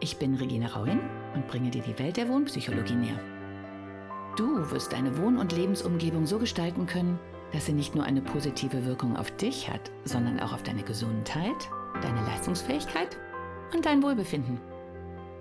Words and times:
Ich 0.00 0.16
bin 0.18 0.34
Regina 0.34 0.68
Rauin 0.68 1.00
und 1.34 1.46
bringe 1.46 1.70
dir 1.70 1.82
die 1.82 1.98
Welt 1.98 2.16
der 2.16 2.28
Wohnpsychologie 2.28 2.94
näher. 2.94 3.18
Du 4.36 4.70
wirst 4.70 4.92
deine 4.92 5.16
Wohn- 5.18 5.38
und 5.38 5.52
Lebensumgebung 5.52 6.26
so 6.26 6.38
gestalten 6.38 6.86
können, 6.86 7.18
dass 7.52 7.66
sie 7.66 7.72
nicht 7.72 7.94
nur 7.94 8.04
eine 8.04 8.20
positive 8.20 8.84
Wirkung 8.84 9.16
auf 9.16 9.30
dich 9.36 9.70
hat, 9.70 9.92
sondern 10.04 10.40
auch 10.40 10.52
auf 10.52 10.62
deine 10.62 10.82
Gesundheit, 10.82 11.70
deine 12.02 12.20
Leistungsfähigkeit 12.26 13.16
und 13.72 13.86
dein 13.86 14.02
Wohlbefinden. 14.02 14.60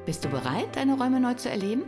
Bist 0.05 0.23
du 0.23 0.30
bereit, 0.30 0.75
deine 0.75 0.97
Räume 0.97 1.20
neu 1.20 1.33
zu 1.33 1.49
erleben? 1.49 1.83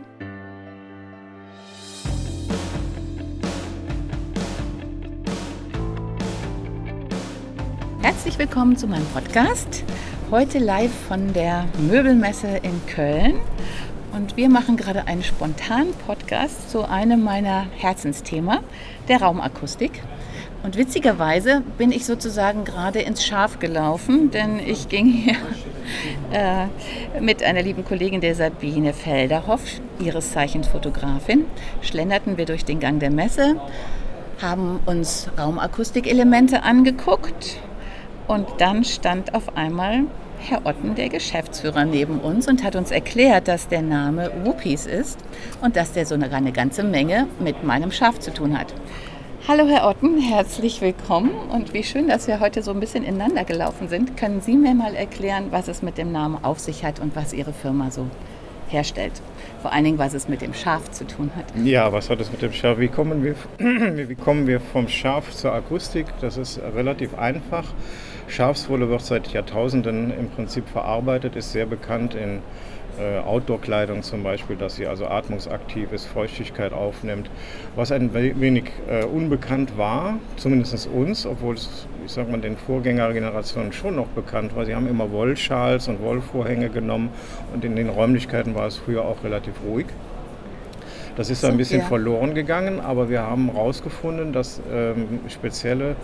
Herzlich 8.02 8.38
willkommen 8.38 8.76
zu 8.76 8.86
meinem 8.86 9.06
Podcast. 9.06 9.84
Heute 10.28 10.58
live 10.58 10.90
von 11.06 11.32
der 11.34 11.66
Möbelmesse 11.78 12.48
in 12.48 12.84
Köln. 12.88 13.34
Und 14.12 14.36
wir 14.36 14.48
machen 14.48 14.76
gerade 14.76 15.06
einen 15.06 15.22
spontanen 15.22 15.94
Podcast 16.04 16.68
zu 16.68 16.82
einem 16.82 17.22
meiner 17.22 17.68
Herzensthema, 17.76 18.64
der 19.06 19.22
Raumakustik. 19.22 20.02
Und 20.64 20.76
witzigerweise 20.76 21.62
bin 21.78 21.92
ich 21.92 22.04
sozusagen 22.04 22.64
gerade 22.64 23.02
ins 23.02 23.24
Schaf 23.24 23.60
gelaufen, 23.60 24.32
denn 24.32 24.58
ich 24.58 24.88
ging 24.88 25.06
hier 25.06 25.36
äh, 26.32 27.20
mit 27.20 27.44
einer 27.44 27.62
lieben 27.62 27.84
Kollegin, 27.84 28.20
der 28.20 28.34
Sabine 28.34 28.94
Felderhoff, 28.94 29.62
ihres 30.00 30.32
Zeichens 30.32 30.66
Fotografin, 30.66 31.44
schlenderten 31.82 32.36
wir 32.36 32.46
durch 32.46 32.64
den 32.64 32.80
Gang 32.80 32.98
der 32.98 33.12
Messe, 33.12 33.60
haben 34.42 34.80
uns 34.86 35.28
Raumakustikelemente 35.38 36.64
angeguckt 36.64 37.60
und 38.28 38.46
dann 38.58 38.84
stand 38.84 39.34
auf 39.34 39.56
einmal 39.56 40.04
Herr 40.38 40.66
Otten, 40.66 40.94
der 40.94 41.08
Geschäftsführer, 41.08 41.84
neben 41.84 42.20
uns 42.20 42.46
und 42.46 42.62
hat 42.62 42.76
uns 42.76 42.90
erklärt, 42.90 43.48
dass 43.48 43.68
der 43.68 43.82
Name 43.82 44.30
Whoopies 44.44 44.86
ist 44.86 45.18
und 45.62 45.76
dass 45.76 45.92
der 45.92 46.06
so 46.06 46.14
eine, 46.14 46.30
eine 46.30 46.52
ganze 46.52 46.84
Menge 46.84 47.26
mit 47.40 47.64
meinem 47.64 47.90
Schaf 47.90 48.18
zu 48.20 48.32
tun 48.32 48.58
hat. 48.58 48.74
Hallo 49.48 49.66
Herr 49.66 49.88
Otten, 49.88 50.20
herzlich 50.20 50.80
willkommen 50.80 51.30
und 51.52 51.72
wie 51.72 51.84
schön, 51.84 52.08
dass 52.08 52.26
wir 52.26 52.40
heute 52.40 52.62
so 52.62 52.72
ein 52.72 52.80
bisschen 52.80 53.04
ineinander 53.04 53.44
gelaufen 53.44 53.88
sind. 53.88 54.16
Können 54.16 54.40
Sie 54.40 54.56
mir 54.56 54.74
mal 54.74 54.94
erklären, 54.94 55.46
was 55.50 55.68
es 55.68 55.82
mit 55.82 55.98
dem 55.98 56.12
Namen 56.12 56.44
auf 56.44 56.58
sich 56.58 56.84
hat 56.84 57.00
und 57.00 57.14
was 57.14 57.32
Ihre 57.32 57.52
Firma 57.52 57.90
so 57.90 58.06
herstellt? 58.68 59.12
Vor 59.62 59.72
allen 59.72 59.84
Dingen, 59.84 59.98
was 59.98 60.14
es 60.14 60.28
mit 60.28 60.42
dem 60.42 60.54
Schaf 60.54 60.90
zu 60.90 61.06
tun 61.06 61.30
hat. 61.36 61.44
Ja, 61.64 61.92
was 61.92 62.10
hat 62.10 62.20
es 62.20 62.30
mit 62.30 62.42
dem 62.42 62.52
Schaf? 62.52 62.78
Wie 62.78 62.88
kommen 62.88 63.24
wir, 63.24 63.34
wie 64.08 64.14
kommen 64.14 64.46
wir 64.46 64.60
vom 64.60 64.88
Schaf 64.88 65.32
zur 65.32 65.52
Akustik? 65.52 66.06
Das 66.20 66.36
ist 66.36 66.60
relativ 66.74 67.16
einfach. 67.18 67.64
Schafswolle 68.28 68.88
wird 68.88 69.02
seit 69.02 69.28
Jahrtausenden 69.28 70.12
im 70.16 70.28
Prinzip 70.30 70.68
verarbeitet, 70.68 71.36
ist 71.36 71.52
sehr 71.52 71.66
bekannt 71.66 72.14
in 72.14 72.40
Outdoor-Kleidung 73.20 74.02
zum 74.02 74.22
Beispiel, 74.22 74.56
dass 74.56 74.76
sie 74.76 74.86
also 74.86 75.06
atmungsaktiv 75.06 75.92
ist, 75.92 76.06
Feuchtigkeit 76.06 76.72
aufnimmt. 76.72 77.30
Was 77.74 77.92
ein 77.92 78.14
wenig 78.14 78.64
äh, 78.88 79.04
unbekannt 79.04 79.76
war, 79.76 80.18
zumindest 80.36 80.86
uns, 80.88 81.26
obwohl 81.26 81.54
es, 81.54 81.86
ich 82.04 82.12
sag 82.12 82.30
mal, 82.30 82.40
den 82.40 82.56
Vorgängergenerationen 82.56 83.72
schon 83.72 83.96
noch 83.96 84.08
bekannt 84.08 84.56
war. 84.56 84.64
Sie 84.64 84.74
haben 84.74 84.88
immer 84.88 85.10
Wollschals 85.10 85.88
und 85.88 86.00
Wollvorhänge 86.00 86.68
genommen 86.68 87.10
und 87.52 87.64
in 87.64 87.76
den 87.76 87.88
Räumlichkeiten 87.88 88.54
war 88.54 88.66
es 88.66 88.76
früher 88.76 89.04
auch 89.04 89.22
relativ 89.24 89.54
ruhig. 89.66 89.86
Das 91.16 91.30
ist 91.30 91.44
ein 91.46 91.56
bisschen 91.56 91.80
verloren 91.80 92.34
gegangen, 92.34 92.78
aber 92.78 93.08
wir 93.08 93.22
haben 93.22 93.50
herausgefunden, 93.52 94.34
dass 94.34 94.60
ähm, 94.70 95.20
spezielle 95.28 95.96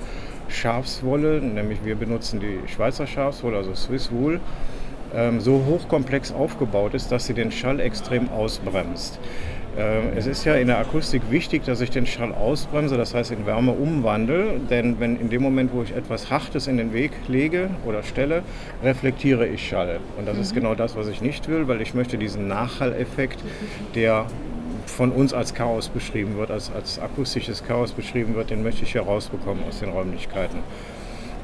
Schafswolle, 0.48 1.40
nämlich 1.40 1.84
wir 1.84 1.96
benutzen 1.96 2.40
die 2.40 2.66
Schweizer 2.66 3.06
Schafswolle, 3.06 3.58
also 3.58 3.74
Swiss 3.74 4.10
Wool, 4.10 4.40
so 5.38 5.64
hochkomplex 5.66 6.32
aufgebaut 6.32 6.94
ist, 6.94 7.12
dass 7.12 7.26
sie 7.26 7.34
den 7.34 7.52
Schall 7.52 7.80
extrem 7.80 8.30
ausbremst. 8.30 9.18
Ähm, 9.76 10.12
es 10.16 10.26
ist 10.26 10.44
ja 10.44 10.54
in 10.54 10.66
der 10.66 10.78
Akustik 10.78 11.22
wichtig, 11.30 11.64
dass 11.64 11.80
ich 11.80 11.90
den 11.90 12.04
Schall 12.04 12.32
ausbremse, 12.32 12.98
das 12.98 13.14
heißt 13.14 13.30
in 13.30 13.46
Wärme 13.46 13.72
umwandle, 13.72 14.60
denn 14.68 15.00
wenn 15.00 15.18
in 15.18 15.30
dem 15.30 15.40
Moment, 15.40 15.72
wo 15.72 15.82
ich 15.82 15.96
etwas 15.96 16.30
Hartes 16.30 16.66
in 16.66 16.76
den 16.76 16.92
Weg 16.92 17.12
lege 17.26 17.70
oder 17.86 18.02
stelle, 18.02 18.42
reflektiere 18.82 19.46
ich 19.46 19.66
Schall. 19.66 20.00
Und 20.18 20.28
das 20.28 20.36
mhm. 20.36 20.42
ist 20.42 20.54
genau 20.54 20.74
das, 20.74 20.94
was 20.94 21.08
ich 21.08 21.22
nicht 21.22 21.48
will, 21.48 21.68
weil 21.68 21.80
ich 21.80 21.94
möchte 21.94 22.18
diesen 22.18 22.48
Nachhalleffekt, 22.48 23.38
der 23.94 24.26
von 24.84 25.10
uns 25.10 25.32
als 25.32 25.54
Chaos 25.54 25.88
beschrieben 25.88 26.36
wird, 26.36 26.50
als, 26.50 26.70
als 26.70 26.98
akustisches 26.98 27.64
Chaos 27.64 27.92
beschrieben 27.92 28.34
wird, 28.34 28.50
den 28.50 28.62
möchte 28.62 28.82
ich 28.82 28.94
herausbekommen 28.94 29.64
aus 29.66 29.80
den 29.80 29.88
Räumlichkeiten. 29.88 30.58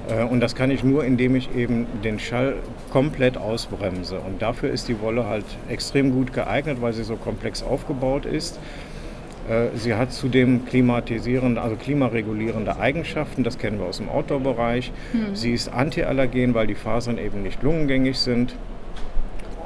Äh, 0.08 0.24
und 0.24 0.40
das 0.40 0.54
kann 0.54 0.70
ich 0.70 0.82
nur, 0.84 1.04
indem 1.04 1.36
ich 1.36 1.54
eben 1.54 1.86
den 2.02 2.18
Schall 2.18 2.56
komplett 2.90 3.36
ausbremse. 3.36 4.18
Und 4.18 4.42
dafür 4.42 4.70
ist 4.70 4.88
die 4.88 5.00
Wolle 5.00 5.26
halt 5.26 5.44
extrem 5.68 6.12
gut 6.12 6.32
geeignet, 6.32 6.78
weil 6.80 6.92
sie 6.92 7.04
so 7.04 7.16
komplex 7.16 7.62
aufgebaut 7.62 8.26
ist. 8.26 8.58
Äh, 9.48 9.76
sie 9.76 9.94
hat 9.94 10.12
zudem 10.12 10.66
klimatisierende, 10.66 11.60
also 11.60 11.76
klimaregulierende 11.76 12.78
Eigenschaften, 12.78 13.44
das 13.44 13.58
kennen 13.58 13.78
wir 13.78 13.86
aus 13.86 13.98
dem 13.98 14.08
Outdoor-Bereich. 14.08 14.92
Hm. 15.12 15.34
Sie 15.34 15.52
ist 15.52 15.72
antiallergen, 15.72 16.54
weil 16.54 16.66
die 16.66 16.74
Fasern 16.74 17.18
eben 17.18 17.42
nicht 17.42 17.62
lungengängig 17.62 18.18
sind. 18.18 18.54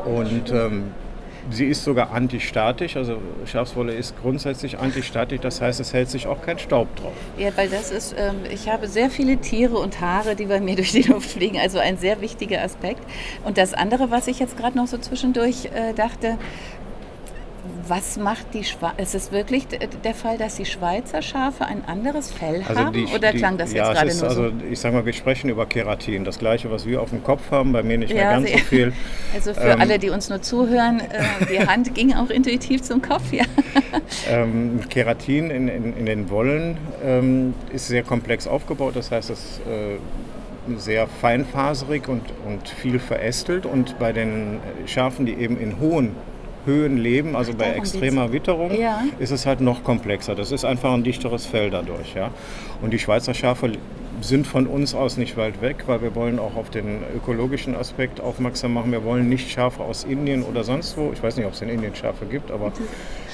Und 0.05 0.53
ähm, 0.53 0.85
Sie 1.51 1.67
ist 1.67 1.83
sogar 1.83 2.13
antistatisch, 2.13 2.97
also 2.97 3.19
Schafswolle 3.47 3.95
ist 3.95 4.15
grundsätzlich 4.21 4.79
antistatisch, 4.79 5.41
das 5.41 5.61
heißt, 5.61 5.81
es 5.81 5.93
hält 5.93 6.09
sich 6.09 6.27
auch 6.27 6.41
kein 6.41 6.59
Staub 6.59 6.95
drauf. 6.97 7.13
Ja, 7.37 7.51
weil 7.57 7.69
das 7.69 7.91
ist, 7.91 8.15
ähm, 8.17 8.37
ich 8.51 8.69
habe 8.69 8.87
sehr 8.87 9.11
viele 9.11 9.37
Tiere 9.39 9.77
und 9.79 10.01
Haare, 10.01 10.37
die 10.37 10.47
bei 10.47 10.61
mir 10.61 10.77
durch 10.83 10.93
die 10.93 11.03
Luft 11.03 11.31
fliegen, 11.31 11.59
also 11.59 11.79
ein 11.79 11.99
sehr 11.99 12.21
wichtiger 12.21 12.63
Aspekt. 12.63 13.03
Und 13.45 13.59
das 13.59 13.75
andere, 13.75 14.11
was 14.11 14.29
ich 14.29 14.39
jetzt 14.39 14.57
gerade 14.57 14.77
noch 14.77 14.87
so 14.87 14.99
zwischendurch 14.99 15.67
äh, 15.67 15.93
dachte, 15.95 16.39
was 17.89 18.17
macht 18.17 18.55
die 18.55 18.65
Schweiz? 18.65 18.93
Ist 18.99 19.15
es 19.15 19.33
wirklich 19.33 19.67
der 19.69 20.15
Fall, 20.15 20.39
dass 20.39 20.57
die 20.57 20.65
Schweizer 20.65 21.23
Schafe 21.23 21.65
ein 21.67 21.85
anderes 21.87 22.31
Fell 22.31 22.63
also 22.67 22.81
haben? 22.81 22.93
Die, 22.93 23.07
oder 23.07 23.33
klang 23.33 23.59
das 23.59 23.73
jetzt 23.73 23.79
ja, 23.79 23.93
gerade 23.93 24.15
nur 24.15 24.25
also, 24.25 24.53
Ich 24.71 24.81
sage 24.81 24.95
mal, 24.95 25.07
wir 25.07 25.13
sprechen 25.13 25.51
über 25.51 25.67
Keratin. 25.67 26.25
Das 26.25 26.39
gleiche, 26.39 26.71
was 26.71 26.87
wir 26.87 27.01
auf 27.01 27.11
dem 27.11 27.23
Kopf 27.23 27.51
haben, 27.51 27.73
bei 27.73 27.83
mir 27.83 27.99
nicht 27.99 28.15
mehr 28.15 28.31
ganz 28.31 28.51
so 28.51 28.59
viel. 28.59 28.93
Also 29.35 29.55
für 29.55 29.61
ähm, 29.71 29.81
alle, 29.81 29.99
die 29.99 30.11
uns 30.11 30.29
nur 30.29 30.43
zuhören, 30.43 31.01
äh, 31.01 31.47
die 31.51 31.59
Hand 31.67 31.95
ging 31.95 32.13
auch 32.15 32.29
intuitiv 32.29 32.83
zum 32.83 33.01
Kopf, 33.01 33.33
ja. 33.33 33.45
Ähm, 34.29 34.81
Keratin 34.89 35.51
in, 35.51 35.69
in, 35.69 35.97
in, 35.97 36.07
den 36.07 36.29
Wollen 36.31 36.77
ähm, 37.03 37.55
ist 37.73 37.89
sehr 37.89 38.03
komplex 38.03 38.47
aufgebaut. 38.47 38.95
Das 38.95 39.11
heißt, 39.11 39.31
es 39.31 39.61
äh, 39.61 39.97
sehr 40.77 41.07
feinfaserig 41.07 42.09
und, 42.09 42.23
und 42.47 42.69
viel 42.69 42.99
verästelt. 42.99 43.67
Und 43.67 43.99
bei 43.99 44.13
den 44.13 44.61
Schafen, 44.87 45.27
die 45.27 45.35
eben 45.35 45.59
in 45.59 45.81
hohen 45.81 46.15
Höhen 46.65 46.97
leben, 46.97 47.37
also 47.37 47.55
bei 47.55 47.73
extremer 47.73 48.33
Witterung, 48.33 48.79
ja. 48.79 49.03
ist 49.19 49.31
es 49.31 49.47
halt 49.47 49.61
noch 49.61 49.83
komplexer. 49.85 50.35
Das 50.35 50.53
ist 50.53 50.65
einfach 50.65 50.93
ein 50.93 51.03
dichteres 51.03 51.47
Fell 51.47 51.71
dadurch. 51.71 52.15
Ja? 52.15 52.31
Und 52.81 52.93
die 52.93 52.99
Schweizer 52.99 53.35
Schafe 53.35 53.73
sind 54.21 54.47
von 54.47 54.67
uns 54.67 54.95
aus 54.95 55.17
nicht 55.17 55.37
weit 55.37 55.61
weg, 55.63 55.85
weil 55.87 56.01
wir 56.03 56.15
wollen 56.15 56.39
auch 56.39 56.57
auf 56.57 56.71
den 56.71 57.01
ökologischen 57.17 57.75
Aspekt 57.75 58.21
aufmerksam 58.21 58.75
machen. 58.75 58.93
Wir 58.93 59.05
wollen 59.05 59.29
nicht 59.29 59.51
Schafe 59.51 59.83
aus 59.83 60.05
Indien 60.05 60.43
oder 60.43 60.65
sonst 60.65 60.97
wo. 60.97 61.11
Ich 61.13 61.23
weiß 61.23 61.37
nicht, 61.37 61.47
ob 61.47 61.53
es 61.53 61.63
in 61.63 61.69
Indien 61.69 61.95
Schafe 61.95 62.27
gibt, 62.27 62.51
aber 62.51 62.73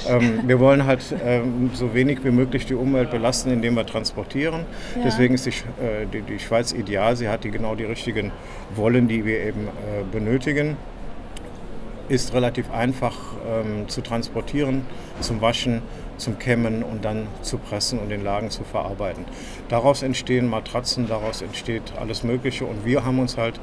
ähm, 0.08 0.40
wir 0.46 0.58
wollen 0.60 0.86
halt 0.86 1.02
ähm, 1.24 1.70
so 1.74 1.94
wenig 1.94 2.24
wie 2.24 2.30
möglich 2.30 2.66
die 2.66 2.74
Umwelt 2.74 3.10
belasten, 3.10 3.50
indem 3.50 3.74
wir 3.74 3.86
transportieren. 3.86 4.60
Ja. 4.96 5.02
Deswegen 5.04 5.34
ist 5.34 5.46
die, 5.46 5.50
äh, 5.50 6.06
die, 6.12 6.22
die, 6.22 6.38
Schweiz 6.38 6.72
ideal. 6.72 7.16
Sie 7.16 7.28
hat 7.28 7.44
die, 7.44 7.50
genau 7.50 7.74
die 7.74 7.84
richtigen 7.84 8.32
Wollen, 8.74 9.08
die 9.08 9.24
wir 9.24 9.40
eben 9.40 9.66
äh, 9.66 10.04
benötigen 10.10 10.76
ist 12.08 12.32
relativ 12.32 12.70
einfach 12.70 13.16
ähm, 13.46 13.88
zu 13.88 14.00
transportieren, 14.00 14.86
zum 15.20 15.40
Waschen, 15.40 15.82
zum 16.16 16.38
Kämmen 16.38 16.82
und 16.82 17.04
dann 17.04 17.26
zu 17.42 17.58
pressen 17.58 17.98
und 17.98 18.10
in 18.10 18.24
Lagen 18.24 18.50
zu 18.50 18.64
verarbeiten. 18.64 19.24
Daraus 19.68 20.02
entstehen 20.02 20.48
Matratzen, 20.48 21.06
daraus 21.06 21.42
entsteht 21.42 21.92
alles 21.98 22.24
Mögliche 22.24 22.64
und 22.64 22.84
wir 22.84 23.04
haben 23.04 23.18
uns 23.18 23.36
halt 23.36 23.60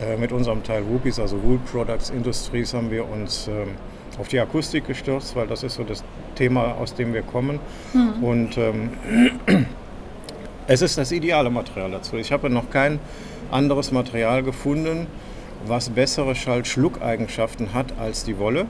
äh, 0.00 0.16
mit 0.16 0.32
unserem 0.32 0.62
Teil 0.62 0.84
Whoopies, 0.88 1.18
also 1.18 1.42
Wool 1.42 1.58
Products 1.70 2.10
Industries, 2.10 2.72
haben 2.74 2.90
wir 2.90 3.08
uns 3.08 3.48
ähm, 3.48 3.70
auf 4.18 4.28
die 4.28 4.38
Akustik 4.38 4.86
gestürzt, 4.86 5.34
weil 5.36 5.46
das 5.46 5.62
ist 5.62 5.74
so 5.74 5.84
das 5.84 6.04
Thema, 6.34 6.74
aus 6.74 6.94
dem 6.94 7.14
wir 7.14 7.22
kommen. 7.22 7.58
Mhm. 7.92 8.22
Und 8.22 8.58
ähm, 8.58 8.90
es 10.66 10.82
ist 10.82 10.98
das 10.98 11.12
ideale 11.12 11.50
Material 11.50 11.90
dazu. 11.90 12.16
Ich 12.16 12.32
habe 12.32 12.50
noch 12.50 12.70
kein 12.70 13.00
anderes 13.50 13.92
Material 13.92 14.42
gefunden, 14.42 15.06
was 15.66 15.90
bessere 15.90 16.34
Schallschluckeigenschaften 16.34 17.74
hat 17.74 17.86
als 18.00 18.24
die 18.24 18.38
Wolle. 18.38 18.66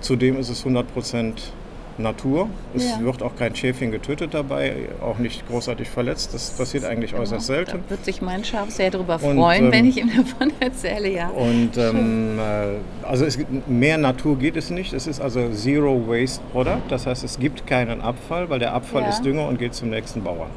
Zudem 0.00 0.38
ist 0.38 0.48
es 0.48 0.60
100 0.60 0.92
Prozent 0.92 1.52
Natur. 2.00 2.48
Es 2.76 2.84
Ja. 2.84 3.00
wird 3.00 3.24
auch 3.24 3.34
kein 3.34 3.56
Schäfchen 3.56 3.90
getötet 3.90 4.32
dabei, 4.32 4.72
auch 5.00 5.18
nicht 5.18 5.48
großartig 5.48 5.88
verletzt. 5.88 6.32
Das 6.32 6.50
passiert 6.50 6.84
eigentlich 6.84 7.12
äußerst 7.14 7.46
selten. 7.46 7.80
Da 7.84 7.90
wird 7.90 8.04
sich 8.04 8.22
mein 8.22 8.44
Schaf 8.44 8.70
sehr 8.70 8.90
darüber 8.92 9.14
Und, 9.20 9.36
freuen, 9.36 9.64
ähm, 9.66 9.72
wenn 9.72 9.84
ich 9.84 9.96
ihm 9.96 10.08
davon 10.16 10.52
erzähle, 10.60 11.10
ja. 11.10 11.28
Und 11.30 11.76
ähm, 11.76 12.38
äh, 12.38 13.04
also 13.04 13.24
es 13.24 13.36
mehr 13.66 13.98
Natur 13.98 14.38
geht 14.38 14.56
es 14.56 14.70
nicht. 14.70 14.92
Es 14.92 15.08
ist 15.08 15.20
also 15.20 15.50
Zero 15.50 16.06
Waste 16.06 16.40
Product. 16.52 16.82
Das 16.88 17.04
heißt, 17.06 17.24
es 17.24 17.36
gibt 17.40 17.66
keinen 17.66 18.00
Abfall, 18.00 18.48
weil 18.48 18.60
der 18.60 18.74
Abfall 18.74 19.02
Ja. 19.02 19.08
ist 19.08 19.22
Dünger 19.24 19.48
und 19.48 19.58
geht 19.58 19.74
zum 19.74 19.90
nächsten 19.90 20.22
Bauern. 20.22 20.50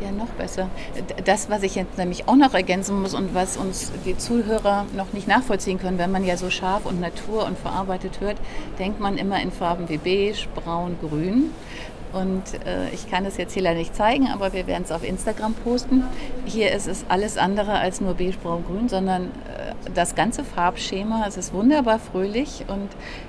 Ja, 0.00 0.12
noch 0.12 0.28
besser. 0.28 0.68
Das, 1.24 1.48
was 1.48 1.62
ich 1.62 1.74
jetzt 1.74 1.96
nämlich 1.96 2.28
auch 2.28 2.36
noch 2.36 2.52
ergänzen 2.52 3.00
muss 3.00 3.14
und 3.14 3.34
was 3.34 3.56
uns 3.56 3.90
die 4.04 4.16
Zuhörer 4.18 4.84
noch 4.94 5.14
nicht 5.14 5.26
nachvollziehen 5.26 5.78
können, 5.78 5.98
wenn 5.98 6.12
man 6.12 6.24
ja 6.24 6.36
so 6.36 6.50
scharf 6.50 6.84
und 6.84 7.00
Natur 7.00 7.46
und 7.46 7.58
verarbeitet 7.58 8.20
hört, 8.20 8.36
denkt 8.78 9.00
man 9.00 9.16
immer 9.16 9.40
in 9.40 9.50
Farben 9.50 9.88
wie 9.88 9.96
beige, 9.96 10.48
braun, 10.54 10.96
grün. 11.00 11.50
Und 12.16 12.54
äh, 12.66 12.88
ich 12.94 13.10
kann 13.10 13.26
es 13.26 13.36
jetzt 13.36 13.52
hier 13.52 13.62
leider 13.62 13.78
nicht 13.78 13.94
zeigen, 13.94 14.28
aber 14.28 14.54
wir 14.54 14.66
werden 14.66 14.84
es 14.84 14.90
auf 14.92 15.06
Instagram 15.06 15.52
posten. 15.52 16.02
Hier 16.46 16.72
ist 16.72 16.88
es 16.88 17.04
alles 17.10 17.36
andere 17.36 17.72
als 17.72 18.00
nur 18.00 18.14
beige, 18.14 18.38
braun, 18.38 18.64
grün, 18.64 18.88
sondern 18.88 19.24
äh, 19.24 19.74
das 19.94 20.14
ganze 20.14 20.42
Farbschema. 20.42 21.26
Es 21.28 21.36
ist 21.36 21.52
wunderbar 21.52 21.98
fröhlich 21.98 22.64
und 22.68 22.88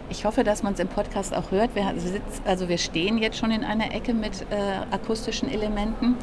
ich 0.09 0.23
hoffe, 0.23 0.45
dass 0.45 0.63
man 0.63 0.73
es 0.73 0.79
im 0.79 0.87
Podcast 0.87 1.35
auch 1.35 1.51
hört. 1.51 1.75
Wir, 1.75 1.93
sitz, 1.97 2.41
also 2.45 2.69
wir 2.69 2.77
stehen 2.77 3.17
jetzt 3.17 3.37
schon 3.37 3.51
in 3.51 3.65
einer 3.65 3.93
Ecke 3.93 4.13
mit 4.13 4.43
äh, 4.51 4.95
akustischen 4.95 5.51
Elementen 5.51 6.15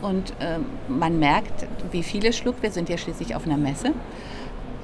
und 0.00 0.34
ähm, 0.40 0.66
man 0.86 1.18
merkt, 1.18 1.66
wie 1.90 2.04
viel 2.04 2.24
es 2.26 2.36
schluckt. 2.36 2.62
Wir 2.62 2.70
sind 2.70 2.88
ja 2.88 2.96
schließlich 2.96 3.34
auf 3.34 3.44
einer 3.44 3.56
Messe. 3.56 3.92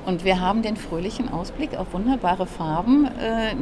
Und 0.07 0.25
wir 0.25 0.41
haben 0.41 0.63
den 0.63 0.77
fröhlichen 0.77 1.29
Ausblick 1.29 1.77
auf 1.77 1.93
wunderbare 1.93 2.47
Farben, 2.47 3.05
äh, 3.05 3.55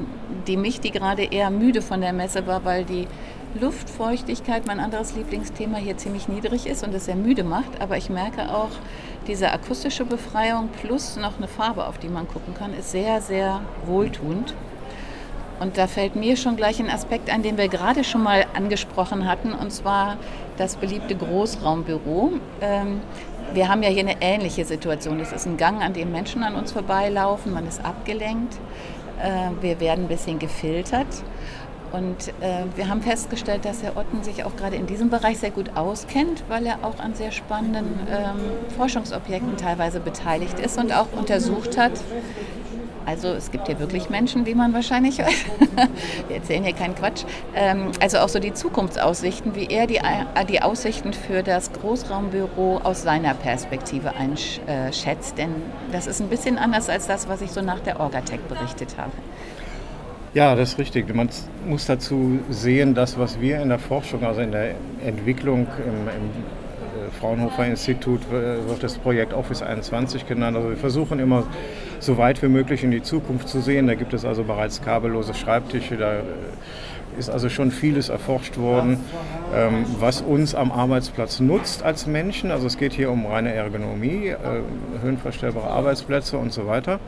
die 0.47 0.57
mich, 0.57 0.81
die 0.81 0.93
gerade 0.93 1.25
eher 1.25 1.51
müde 1.51 1.83
von 1.83 2.01
der 2.01 2.13
Messe 2.13 2.47
war, 2.47 2.65
weil 2.65 2.85
die 2.85 3.09
Luftfeuchtigkeit, 3.55 4.67
mein 4.67 4.79
anderes 4.79 5.15
Lieblingsthema, 5.15 5.79
hier 5.79 5.97
ziemlich 5.97 6.29
niedrig 6.29 6.67
ist 6.67 6.85
und 6.85 6.95
es 6.95 7.07
sehr 7.07 7.17
müde 7.17 7.45
macht. 7.45 7.81
Aber 7.81 7.97
ich 7.97 8.11
merke 8.11 8.55
auch, 8.55 8.71
diese 9.27 9.51
akustische 9.53 10.05
Befreiung 10.05 10.69
plus 10.83 11.17
noch 11.17 11.39
eine 11.39 11.49
Farbe, 11.49 11.87
auf 11.87 11.99
die 11.99 12.09
man 12.09 12.29
gucken 12.29 12.55
kann, 12.55 12.75
ist 12.75 12.91
sehr, 12.91 13.21
sehr 13.21 13.61
wohltuend. 13.87 14.55
Und 15.61 15.77
da 15.77 15.87
fällt 15.87 16.15
mir 16.15 16.37
schon 16.37 16.57
gleich 16.57 16.79
ein 16.79 16.91
Aspekt 16.91 17.31
ein, 17.31 17.43
den 17.43 17.59
wir 17.59 17.69
gerade 17.69 18.05
schon 18.05 18.23
mal 18.23 18.47
angesprochen 18.55 19.27
hatten, 19.27 19.53
und 19.53 19.73
zwar 19.73 20.17
das 20.57 20.77
beliebte 20.77 21.17
Großraumbüro. 21.17 22.35
Ähm, 22.61 23.01
wir 23.55 23.69
haben 23.69 23.83
ja 23.83 23.89
hier 23.89 24.03
eine 24.03 24.21
ähnliche 24.21 24.65
Situation. 24.65 25.19
Es 25.21 25.33
ist 25.33 25.47
ein 25.47 25.57
Gang, 25.57 25.83
an 25.83 25.95
dem 25.95 26.13
Menschen 26.13 26.43
an 26.43 26.55
uns 26.55 26.73
vorbeilaufen, 26.73 27.53
man 27.53 27.67
ist 27.67 27.85
abgelenkt, 27.85 28.55
äh, 29.21 29.51
wir 29.61 29.81
werden 29.81 30.05
ein 30.05 30.09
bisschen 30.09 30.39
gefiltert. 30.39 31.09
Und 31.93 32.29
äh, 32.41 32.65
wir 32.77 32.89
haben 32.89 33.03
festgestellt, 33.03 33.65
dass 33.65 33.83
Herr 33.83 33.97
Otten 33.97 34.23
sich 34.23 34.45
auch 34.45 34.57
gerade 34.57 34.77
in 34.77 34.87
diesem 34.87 35.11
Bereich 35.11 35.39
sehr 35.39 35.51
gut 35.51 35.77
auskennt, 35.77 36.45
weil 36.49 36.67
er 36.67 36.79
auch 36.83 36.99
an 36.99 37.15
sehr 37.15 37.33
spannenden 37.33 38.01
ähm, 38.11 38.41
Forschungsobjekten 38.77 39.57
teilweise 39.57 40.01
beteiligt 40.01 40.59
ist 40.59 40.79
und 40.79 40.93
auch 40.93 41.13
untersucht 41.17 41.79
hat, 41.79 41.93
also 43.09 43.29
es 43.29 43.51
gibt 43.51 43.69
hier 43.69 43.81
wirklich 43.81 44.11
Menschen, 44.11 44.45
wie 44.45 44.55
man 44.55 44.75
wahrscheinlich 44.75 45.19
hört. 45.19 45.33
Wir 46.29 46.37
erzählen 46.37 46.63
hier 46.63 46.75
keinen 46.75 46.95
Quatsch. 46.95 47.25
Ähm, 47.55 47.91
also 48.01 48.19
auch 48.19 48.29
so 48.29 48.39
die 48.39 48.53
Zukunftsaussichten, 48.53 49.55
wie 49.55 49.65
er 49.65 49.87
die, 49.87 49.97
äh, 49.97 50.45
die 50.47 50.61
Aussichten 50.61 51.15
für 51.15 51.43
das 51.43 51.73
Großraumbüro 51.73 52.83
aus 52.85 53.03
seiner 53.03 53.33
Perspektive 53.33 54.13
einschätzt. 54.15 55.39
Denn 55.39 55.55
das 55.91 56.07
ist 56.07 56.21
ein 56.21 56.29
bisschen 56.29 56.59
anders 56.59 56.91
als 56.91 57.07
das, 57.07 57.31
was 57.31 57.41
ich 57.41 57.51
so 57.51 57.63
nach 57.63 57.81
der 57.81 57.99
Orgatec 57.99 58.47
berichtet 58.47 58.97
habe. 58.99 59.13
Ja, 60.35 60.55
das 60.55 60.73
ist 60.73 60.79
richtig. 60.79 61.15
Man 61.15 61.31
muss 61.67 61.87
dazu 61.87 62.39
sehen, 62.51 62.95
das, 62.95 63.19
was 63.19 63.41
wir 63.41 63.63
in 63.63 63.71
der 63.71 63.79
Forschung, 63.79 64.25
also 64.25 64.43
in 64.43 64.53
der 64.53 64.75
Entwicklung 65.03 65.67
im, 65.79 66.07
im 66.07 66.07
äh, 66.07 67.11
Fraunhofer 67.19 67.67
Institut, 67.67 68.21
äh, 68.31 68.69
wird 68.69 68.83
das 68.83 68.99
Projekt 68.99 69.33
Office 69.33 69.63
21 69.63 70.27
genannt. 70.27 70.55
Also 70.59 70.69
wir 70.69 70.77
versuchen 70.77 71.19
immer 71.19 71.45
so 71.99 72.19
weit 72.19 72.43
wie 72.43 72.49
möglich 72.49 72.85
in 72.85 72.91
die 72.91 73.03
Zukunft 73.03 73.49
zu 73.49 73.61
sehen. 73.61 73.87
Da 73.87 73.95
gibt 73.95 74.13
es 74.13 74.27
also 74.27 74.45
bereits 74.45 74.83
kabellose 74.83 75.33
Schreibtische, 75.33 75.97
da 75.97 76.17
äh, 76.17 76.23
ist 77.19 77.31
also 77.31 77.49
schon 77.49 77.71
vieles 77.71 78.11
erforscht 78.11 78.59
worden, 78.59 78.99
ähm, 79.55 79.87
was 79.99 80.21
uns 80.21 80.55
am 80.55 80.71
Arbeitsplatz 80.71 81.41
nutzt 81.41 81.83
als 81.83 82.07
Menschen. 82.07 82.51
Also 82.51 82.67
es 82.67 82.77
geht 82.77 82.93
hier 82.93 83.11
um 83.11 83.25
reine 83.25 83.55
Ergonomie, 83.55 84.35
höhenverstellbare 85.03 85.69
Arbeitsplätze 85.69 86.37
und 86.37 86.53
so 86.53 86.67
weiter. 86.67 87.01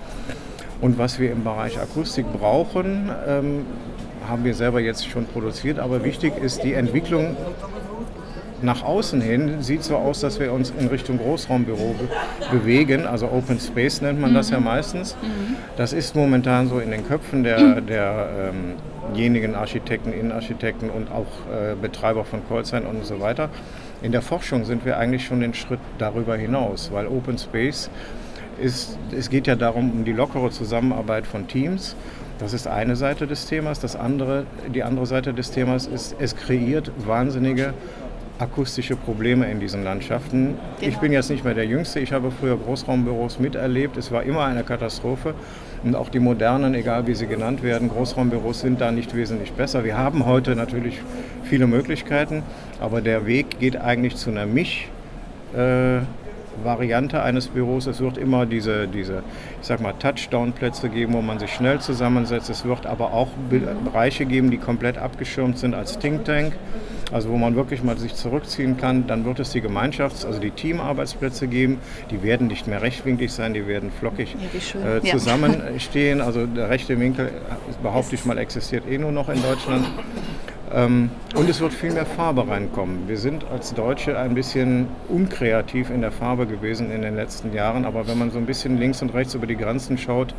Und 0.81 0.99
was 0.99 1.19
wir 1.19 1.31
im 1.31 1.45
Bereich 1.45 1.79
Akustik 1.79 2.27
brauchen, 2.33 3.11
ähm, 3.27 3.67
haben 4.29 4.45
wir 4.45 4.55
selber 4.55 4.81
jetzt 4.81 5.09
schon 5.09 5.27
produziert. 5.27 5.79
Aber 5.79 6.05
wichtig 6.05 6.37
ist 6.43 6.63
die 6.63 6.75
Entwicklung 6.75 7.37
nach 8.63 8.83
außen 8.83 9.21
hin. 9.21 9.63
Sieht 9.63 9.83
so 9.83 9.97
aus, 9.97 10.21
dass 10.21 10.39
wir 10.41 10.53
uns 10.53 10.73
in 10.79 10.89
Richtung 10.89 11.19
Großraumbüro 11.19 11.95
be 11.99 12.09
bewegen. 12.51 13.07
Also 13.07 13.27
Open 13.31 13.59
Space 13.61 14.01
nennt 14.01 14.21
man 14.21 14.35
das 14.35 14.51
ja 14.51 14.61
meistens. 14.61 15.17
Das 15.77 15.93
ist 15.93 16.17
momentan 16.17 16.69
so 16.69 16.79
in 16.79 16.91
den 16.91 17.07
Köpfen 17.07 17.43
der, 17.43 17.81
derjenigen 17.81 19.55
Architekten, 19.55 20.13
Innenarchitekten 20.13 20.91
und 20.91 21.11
auch 21.11 21.27
äh, 21.53 21.75
Betreiber 21.81 22.25
von 22.25 22.41
Callcentern 22.49 22.97
und 22.97 23.05
so 23.05 23.21
weiter. 23.21 23.49
In 24.03 24.13
der 24.13 24.23
Forschung 24.23 24.65
sind 24.65 24.85
wir 24.85 24.99
eigentlich 24.99 25.27
schon 25.27 25.41
den 25.41 25.55
Schritt 25.55 25.81
darüber 25.99 26.37
hinaus, 26.37 26.91
weil 26.93 27.07
Open 27.07 27.39
Space 27.39 27.91
ist, 28.63 28.99
es 29.17 29.31
geht 29.31 29.47
ja 29.47 29.57
darum, 29.57 29.91
um 29.91 30.05
die 30.05 30.13
lockere 30.13 30.51
Zusammenarbeit 30.51 31.27
von 31.27 31.49
Teams. 31.49 31.97
Das 32.39 32.53
ist 32.55 32.67
eine 32.67 32.97
Seite 32.97 33.27
des 33.27 33.47
Themas. 33.47 33.81
Das 33.81 33.97
andere, 33.97 34.45
die 34.75 34.83
andere 34.83 35.07
Seite 35.07 35.35
des 35.35 35.51
Themas 35.51 35.87
ist, 35.87 36.17
es 36.19 36.37
kreiert 36.37 36.91
wahnsinnige 37.07 37.75
akustische 38.39 38.97
Probleme 38.97 39.51
in 39.51 39.61
diesen 39.61 39.85
Landschaften. 39.85 40.55
Ich 40.81 40.89
Genau. 40.89 41.01
bin 41.01 41.13
jetzt 41.13 41.29
nicht 41.29 41.45
mehr 41.45 41.53
der 41.53 41.67
Jüngste. 41.67 42.01
Ich 42.01 42.13
habe 42.15 42.31
früher 42.31 42.57
Großraumbüros 42.57 43.39
miterlebt. 43.39 43.99
Es 43.99 44.11
war 44.11 44.23
immer 44.23 44.45
eine 44.47 44.63
Katastrophe. 44.63 45.35
Und 45.85 45.95
auch 45.95 46.09
die 46.09 46.21
modernen, 46.21 46.75
egal 46.75 47.07
wie 47.07 47.15
sie 47.15 47.27
genannt 47.27 47.63
werden, 47.63 47.91
Großraumbüros 47.91 48.61
sind 48.61 48.81
da 48.81 48.93
nicht 48.93 49.15
wesentlich 49.15 49.53
besser. 49.53 49.85
Wir 49.85 49.99
haben 49.99 50.25
heute 50.25 50.57
natürlich 50.57 51.01
viele 51.45 51.67
Möglichkeiten, 51.67 52.43
aber 52.81 53.03
der 53.03 53.27
Weg 53.27 53.59
geht 53.61 53.77
eigentlich 53.79 54.17
zu 54.17 54.31
einer 54.31 54.47
Misch. 54.47 54.89
Variante 56.65 57.23
eines 57.23 57.49
Büros. 57.49 57.87
Es 57.87 58.01
wird 58.01 58.19
immer 58.19 58.47
diese, 58.47 58.89
diese 58.89 59.23
ich 59.61 59.67
sag 59.67 59.81
mal, 59.81 59.93
Touchdown-Plätze 59.99 60.89
geben, 60.89 61.15
wo 61.15 61.23
man 61.23 61.39
sich 61.39 61.53
schnell 61.53 61.81
zusammensetzt. 61.81 62.51
Es 62.51 62.65
wird 62.65 62.87
aber 62.87 63.13
auch 63.13 63.29
Be 63.49 63.61
Bereiche 63.85 64.25
geben, 64.27 64.51
die 64.51 64.59
komplett 64.59 64.99
abgeschirmt 64.99 65.59
sind 65.59 65.75
als 65.75 65.99
Think 65.99 66.25
Tank, 66.25 66.53
also 67.13 67.31
wo 67.31 67.37
man 67.37 67.57
wirklich 67.57 67.83
mal 67.83 67.97
sich 67.99 68.15
zurückziehen 68.15 68.77
kann. 68.77 69.07
Dann 69.07 69.25
wird 69.25 69.41
es 69.41 69.51
die 69.51 69.61
Gemeinschafts-, 69.63 70.27
also 70.27 70.41
die 70.41 70.51
Teamarbeitsplätze 70.51 71.47
geben. 71.49 71.79
Die 72.11 72.23
werden 72.23 72.47
nicht 72.47 72.67
mehr 72.67 72.83
rechtwinklig 72.83 73.33
sein, 73.33 73.55
die 73.55 73.67
werden 73.67 73.91
flockig 73.99 74.37
Ja, 74.75 74.81
äh, 74.81 75.01
Ja. 75.03 75.13
zusammenstehen. 75.13 76.21
Also 76.31 76.47
der 76.47 76.69
rechte 76.71 76.99
Winkel, 77.01 77.27
äh, 77.27 77.31
behaupte 77.83 78.15
ich 78.15 78.25
mal, 78.25 78.39
existiert 78.39 78.85
eh 78.89 78.99
nur 78.99 79.13
noch 79.13 79.29
in 79.29 79.43
Deutschland. 79.43 79.87
Ähm, 80.73 81.11
und 81.35 81.49
es 81.49 81.61
wird 81.61 81.73
viel 81.73 81.93
mehr 81.93 82.07
Farbe 82.07 82.47
reinkommen. 82.47 83.09
Wir 83.09 83.17
sind 83.17 83.45
als 83.53 83.75
Deutsche 83.75 84.19
ein 84.19 84.35
bisschen 84.35 84.87
unkreativ 85.09 85.91
in 85.91 86.01
der 86.01 86.13
Farbe 86.13 86.47
gewesen 86.47 86.93
in 86.93 87.03
den 87.03 87.17
letzten 87.17 87.53
Jahren, 87.53 87.85
aber 87.85 88.07
wenn 88.07 88.19
man 88.19 88.31
so 88.31 88.39
ein 88.39 88.47
bisschen 88.47 88.79
links 88.79 89.03
und 89.03 89.13
rechts 89.13 89.35
über 89.35 89.47
die 89.47 89.57
Grenzen 89.57 89.99
schaut, 89.99 90.35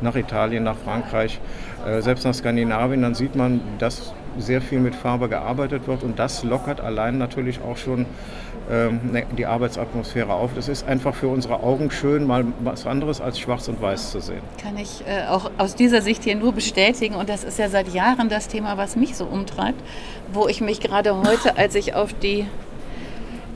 nach 0.00 0.16
Italien, 0.16 0.64
nach 0.64 0.76
Frankreich, 0.76 1.40
äh, 1.86 2.02
selbst 2.02 2.24
nach 2.24 2.34
Skandinavien, 2.34 3.02
dann 3.02 3.14
sieht 3.14 3.36
man, 3.36 3.60
dass 3.78 4.12
sehr 4.38 4.60
viel 4.60 4.80
mit 4.80 4.94
Farbe 4.94 5.28
gearbeitet 5.28 5.86
wird 5.86 6.02
und 6.02 6.18
das 6.18 6.44
lockert 6.44 6.80
allein 6.80 7.16
natürlich 7.18 7.60
auch 7.62 7.76
schon 7.76 8.06
die 9.36 9.46
Arbeitsatmosphäre 9.46 10.32
auf. 10.32 10.50
Das 10.54 10.68
ist 10.68 10.88
einfach 10.88 11.14
für 11.14 11.28
unsere 11.28 11.62
Augen 11.62 11.90
schön, 11.90 12.26
mal 12.26 12.44
was 12.60 12.86
anderes 12.86 13.20
als 13.20 13.38
schwarz 13.38 13.68
und 13.68 13.80
weiß 13.80 14.10
zu 14.10 14.20
sehen. 14.20 14.40
Kann 14.60 14.76
ich 14.76 15.04
äh, 15.06 15.28
auch 15.28 15.50
aus 15.56 15.76
dieser 15.76 16.02
Sicht 16.02 16.24
hier 16.24 16.34
nur 16.34 16.52
bestätigen. 16.52 17.14
Und 17.14 17.28
das 17.28 17.44
ist 17.44 17.58
ja 17.58 17.68
seit 17.68 17.88
Jahren 17.94 18.28
das 18.28 18.48
Thema, 18.48 18.76
was 18.76 18.96
mich 18.96 19.16
so 19.16 19.24
umtreibt, 19.24 19.80
wo 20.32 20.48
ich 20.48 20.60
mich 20.60 20.80
gerade 20.80 21.16
heute, 21.16 21.56
als 21.56 21.76
ich 21.76 21.94
auf 21.94 22.12
die, 22.12 22.46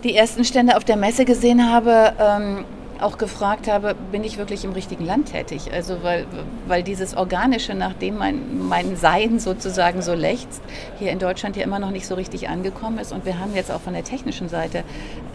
die 0.04 0.14
ersten 0.14 0.44
Stände 0.44 0.76
auf 0.76 0.84
der 0.84 0.96
Messe 0.96 1.24
gesehen 1.24 1.72
habe, 1.72 2.12
ähm, 2.20 2.64
auch 3.02 3.18
gefragt 3.18 3.68
habe, 3.68 3.94
bin 3.94 4.24
ich 4.24 4.38
wirklich 4.38 4.64
im 4.64 4.72
richtigen 4.72 5.04
Land 5.04 5.32
tätig? 5.32 5.70
Also 5.72 6.02
weil, 6.02 6.26
weil 6.66 6.82
dieses 6.82 7.16
Organische, 7.16 7.74
nachdem 7.74 8.18
mein, 8.18 8.66
mein 8.68 8.96
Sein 8.96 9.38
sozusagen 9.38 10.02
so 10.02 10.14
lechzt, 10.14 10.62
hier 10.98 11.10
in 11.10 11.18
Deutschland 11.18 11.56
ja 11.56 11.64
immer 11.64 11.78
noch 11.78 11.90
nicht 11.90 12.06
so 12.06 12.14
richtig 12.14 12.48
angekommen 12.48 12.98
ist. 12.98 13.12
Und 13.12 13.24
wir 13.24 13.38
haben 13.38 13.54
jetzt 13.54 13.70
auch 13.70 13.80
von 13.80 13.92
der 13.92 14.04
technischen 14.04 14.48
Seite, 14.48 14.84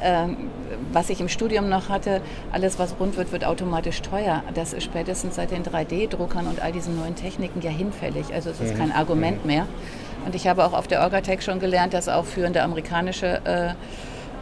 ähm, 0.02 0.50
was 0.92 1.10
ich 1.10 1.22
im 1.22 1.30
Studium 1.30 1.70
noch 1.70 1.90
hatte, 1.90 2.22
alles 2.52 2.80
was 2.80 2.96
rund 3.00 3.18
wird, 3.18 3.32
wird 3.32 3.46
automatisch 3.46 4.02
teuer. 4.02 4.44
Das 4.54 4.74
ist 4.74 4.84
spätestens 4.84 5.36
seit 5.36 5.52
den 5.52 5.64
3D-Druckern 5.64 6.48
und 6.48 6.62
all 6.62 6.72
diesen 6.72 6.98
neuen 6.98 7.16
Techniken 7.16 7.62
ja 7.62 7.72
hinfällig. 7.72 8.34
Also 8.34 8.50
es 8.50 8.60
ist 8.60 8.78
kein 8.78 8.92
Argument 8.92 9.46
mehr. 9.46 9.68
Und 10.26 10.36
ich 10.36 10.48
habe 10.48 10.66
auch 10.66 10.74
auf 10.74 10.88
der 10.88 11.02
Orgatec 11.02 11.44
schon 11.44 11.60
gelernt, 11.60 11.94
dass 11.94 12.10
auch 12.10 12.26
führende 12.26 12.64
amerikanische 12.64 13.42
äh, 13.46 13.74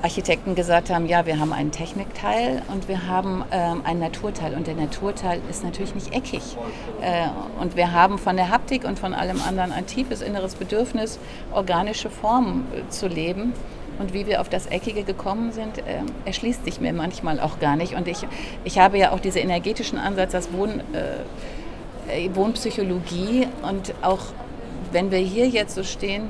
Architekten 0.04 0.54
gesagt 0.54 0.90
haben, 0.90 1.06
ja, 1.06 1.26
wir 1.26 1.40
haben 1.40 1.54
einen 1.54 1.72
Technikteil 1.72 2.62
und 2.68 2.90
wir 2.90 3.08
haben 3.08 3.46
ähm, 3.52 3.82
einen 3.86 4.02
Naturteil. 4.02 4.54
Und 4.54 4.68
der 4.68 4.76
Naturteil 4.76 5.40
ist 5.50 5.64
natürlich 5.64 5.96
nicht 5.96 6.14
eckig. 6.14 6.58
Äh, 7.02 7.28
und 7.62 7.78
wir 7.78 7.94
haben 7.94 8.18
von 8.18 8.36
der 8.36 8.50
Haptik 8.50 8.84
und 8.84 9.00
von 9.00 9.14
allem 9.14 9.42
anderen 9.42 9.72
ein 9.72 9.86
tiefes 9.86 10.22
inneres 10.22 10.56
Bedürfnis, 10.56 11.20
organische 11.54 12.10
Formen 12.10 12.68
äh, 12.76 12.90
zu 12.90 13.08
leben. 13.08 13.54
Und 13.98 14.14
wie 14.14 14.28
wir 14.28 14.42
auf 14.42 14.50
das 14.50 14.66
Eckige 14.66 15.04
gekommen 15.04 15.54
sind, 15.54 15.78
äh, 15.78 16.02
erschließt 16.26 16.66
sich 16.66 16.82
mir 16.82 16.92
manchmal 16.92 17.40
auch 17.40 17.60
gar 17.60 17.78
nicht. 17.78 17.96
Und 17.96 18.10
ich, 18.10 18.28
ich 18.66 18.80
habe 18.80 18.98
ja 18.98 19.14
auch 19.14 19.22
diesen 19.22 19.42
energetischen 19.42 19.98
Ansatz, 19.98 20.34
das 20.34 20.52
Wohn, 20.52 20.82
äh, 20.92 22.26
äh 22.26 22.30
Wohnpsychologie 22.36 23.48
und 23.62 23.94
auch 24.02 24.20
wenn 24.92 25.12
wir 25.12 25.20
hier 25.20 25.48
jetzt 25.48 25.76
so 25.76 25.84
stehen, 25.84 26.30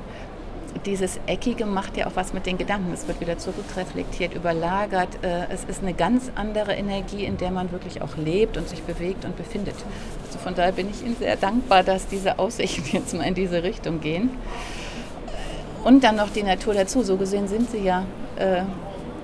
dieses 0.86 1.20
Eckige 1.28 1.66
macht 1.66 1.98
ja 1.98 2.08
auch 2.08 2.16
was 2.16 2.34
mit 2.34 2.46
den 2.46 2.58
Gedanken. 2.58 2.92
Es 2.94 3.08
wird 3.08 3.20
wieder 3.20 3.38
zurückreflektiert, 3.38 4.34
überlagert. 4.34 5.10
Äh, 5.22 5.46
es 5.54 5.64
ist 5.64 5.82
eine 5.82 5.94
ganz 5.94 6.32
andere 6.36 6.74
Energie, 6.74 7.26
in 7.26 7.38
der 7.38 7.52
man 7.52 7.72
wirklich 7.72 8.02
auch 8.02 8.18
lebt 8.18 8.58
und 8.58 8.68
sich 8.68 8.82
bewegt 8.84 9.26
und 9.26 9.38
befindet. 9.38 9.76
Also 10.26 10.40
von 10.40 10.56
daher 10.56 10.72
bin 10.72 10.90
ich 10.90 11.04
Ihnen 11.04 11.16
sehr 11.16 11.36
dankbar, 11.36 11.84
dass 11.84 12.08
diese 12.08 12.40
Aussichten 12.40 12.84
jetzt 12.92 13.14
mal 13.14 13.24
in 13.24 13.36
diese 13.36 13.64
Richtung 13.64 14.02
gehen. 14.02 14.32
Und 15.84 16.04
dann 16.04 16.16
noch 16.16 16.30
die 16.30 16.44
Natur 16.44 16.74
dazu. 16.74 17.04
So 17.04 17.18
gesehen 17.18 17.48
sind 17.48 17.70
sie 17.70 17.80
ja 17.80 18.06
äh, 18.38 18.62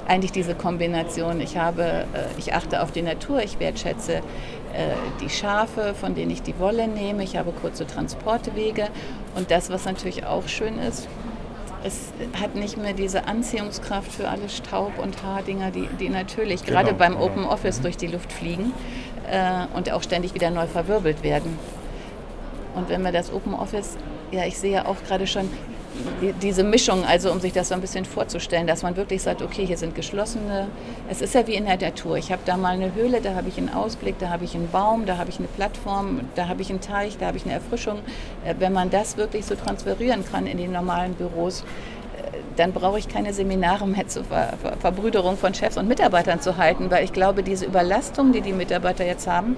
eigentlich 0.08 0.32
diese 0.32 0.56
Kombination. 0.56 1.39
Ich, 1.39 1.58
habe, 1.58 1.84
äh, 1.84 2.06
ich 2.38 2.53
achte 2.53 2.82
auf 2.82 2.91
die 2.91 3.01
Natur, 3.01 3.41
ich 3.41 3.60
wertschätze 3.60 4.15
äh, 4.15 4.22
die 5.22 5.29
Schafe, 5.29 5.94
von 5.94 6.15
denen 6.15 6.32
ich 6.32 6.41
die 6.41 6.60
Wolle 6.60 6.88
nehme. 6.88 7.24
Ich 7.24 7.38
habe 7.38 7.51
kurze 7.51 7.88
Transportwege. 7.88 8.89
Und 9.36 9.51
das, 9.51 9.70
was 9.70 9.86
natürlich 9.86 10.25
auch 10.25 10.48
schön 10.48 10.79
ist, 10.79 11.08
es 11.83 12.12
hat 12.39 12.55
nicht 12.55 12.77
mehr 12.77 12.93
diese 12.93 13.27
Anziehungskraft 13.27 14.12
für 14.12 14.27
alle 14.27 14.50
Staub- 14.50 15.00
und 15.00 15.24
Haardinger, 15.24 15.71
die, 15.71 15.88
die 16.00 16.09
natürlich 16.09 16.63
genau, 16.65 16.81
gerade 16.81 16.93
beim 16.93 17.13
genau. 17.13 17.25
Open 17.25 17.45
Office 17.45 17.81
durch 17.81 17.98
die 17.98 18.07
Luft 18.07 18.31
fliegen 18.31 18.74
äh, 19.29 19.65
und 19.75 19.91
auch 19.91 20.03
ständig 20.03 20.33
wieder 20.33 20.50
neu 20.50 20.67
verwirbelt 20.67 21.24
werden. 21.24 21.57
Und 22.75 22.89
wenn 22.89 23.01
wir 23.01 23.12
das 23.12 23.31
Open 23.31 23.53
Office, 23.53 23.98
ja, 24.31 24.45
ich 24.45 24.57
sehe 24.57 24.74
ja 24.74 24.86
auch 24.86 24.98
gerade 25.07 25.25
schon, 25.25 25.50
diese 26.41 26.63
Mischung, 26.63 27.03
also 27.05 27.31
um 27.31 27.39
sich 27.39 27.53
das 27.53 27.69
so 27.69 27.75
ein 27.75 27.81
bisschen 27.81 28.05
vorzustellen, 28.05 28.67
dass 28.67 28.84
man 28.84 28.96
wirklich 28.96 29.22
sagt, 29.22 29.41
okay, 29.41 29.65
hier 29.65 29.77
sind 29.77 29.96
geschlossene, 29.96 30.67
es 31.10 31.22
ist 31.22 31.34
ja 31.34 31.46
wie 31.48 31.55
in 31.55 31.65
der 31.65 31.77
Natur. 31.77 32.17
Ich 32.17 32.31
habe 32.31 32.41
da 32.46 32.58
mal 32.58 32.74
eine 32.74 32.93
Höhle, 32.93 33.22
da 33.22 33.36
habe 33.36 33.50
ich 33.50 33.58
einen 33.58 33.69
Ausblick, 33.69 34.19
da 34.19 34.29
habe 34.29 34.46
ich 34.46 34.55
einen 34.55 34.69
Baum, 34.69 35.05
da 35.05 35.17
habe 35.17 35.29
ich 35.29 35.39
eine 35.39 35.48
Plattform, 35.48 36.22
da 36.36 36.48
habe 36.48 36.62
ich 36.62 36.69
einen 36.69 36.81
Teich, 36.81 37.17
da 37.17 37.27
habe 37.27 37.38
ich 37.38 37.46
eine 37.46 37.53
Erfrischung. 37.53 38.00
Äh, 38.46 38.55
wenn 38.60 38.74
man 38.74 38.89
das 38.89 39.17
wirklich 39.17 39.46
so 39.46 39.55
transferieren 39.55 40.24
kann 40.29 40.48
in 40.48 40.58
die 40.58 40.67
normalen 40.67 41.13
Büros, 41.13 41.62
äh, 41.62 42.38
dann 42.55 42.74
brauche 42.74 43.00
ich 43.00 43.08
keine 43.08 43.34
Seminare 43.34 43.88
mehr 43.88 44.08
zur 44.08 44.24
Ver 44.24 44.53
Ver 44.62 44.77
Verbrüderung 44.77 45.38
von 45.38 45.53
Chefs 45.53 45.77
und 45.77 45.88
Mitarbeitern 45.88 46.41
zu 46.41 46.58
halten, 46.58 46.91
weil 46.91 47.03
ich 47.03 47.13
glaube, 47.13 47.43
diese 47.43 47.65
Überlastung, 47.65 48.31
die 48.31 48.41
die 48.41 48.53
Mitarbeiter 48.53 49.05
jetzt 49.05 49.27
haben, 49.27 49.55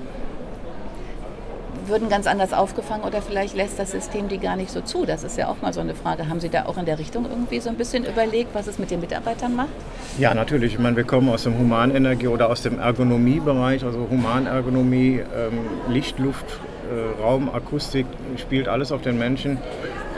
würden 1.87 2.09
ganz 2.09 2.27
anders 2.27 2.53
aufgefangen 2.53 3.03
oder 3.03 3.21
vielleicht 3.21 3.55
lässt 3.55 3.79
das 3.79 3.91
System 3.91 4.27
die 4.27 4.37
gar 4.37 4.55
nicht 4.55 4.71
so 4.71 4.81
zu. 4.81 5.05
Das 5.05 5.23
ist 5.23 5.37
ja 5.37 5.47
auch 5.47 5.61
mal 5.61 5.73
so 5.73 5.81
eine 5.81 5.95
Frage. 5.95 6.29
Haben 6.29 6.39
Sie 6.39 6.49
da 6.49 6.65
auch 6.65 6.77
in 6.77 6.85
der 6.85 6.99
Richtung 6.99 7.25
irgendwie 7.25 7.59
so 7.59 7.69
ein 7.69 7.75
bisschen 7.75 8.05
überlegt, 8.05 8.53
was 8.53 8.67
es 8.67 8.79
mit 8.79 8.91
den 8.91 8.99
Mitarbeitern 8.99 9.55
macht? 9.55 9.69
Ja, 10.17 10.33
natürlich. 10.33 10.73
Ich 10.73 10.79
meine, 10.79 10.95
wir 10.95 11.03
kommen 11.03 11.29
aus 11.29 11.43
dem 11.43 11.57
Humanenergie 11.57 12.27
oder 12.27 12.49
aus 12.49 12.61
dem 12.61 12.79
Ergonomiebereich, 12.79 13.83
also 13.83 14.07
Humanergonomie, 14.09 15.21
ähm, 15.35 15.93
Licht, 15.93 16.19
Luft, 16.19 16.45
äh, 16.91 17.21
Raum, 17.21 17.49
Akustik, 17.49 18.05
spielt 18.37 18.67
alles 18.67 18.91
auf 18.91 19.01
den 19.01 19.17
Menschen 19.17 19.57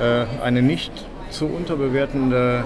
äh, 0.02 0.26
eine 0.44 0.62
nicht 0.62 0.92
zu 1.30 1.46
unterbewertende 1.46 2.64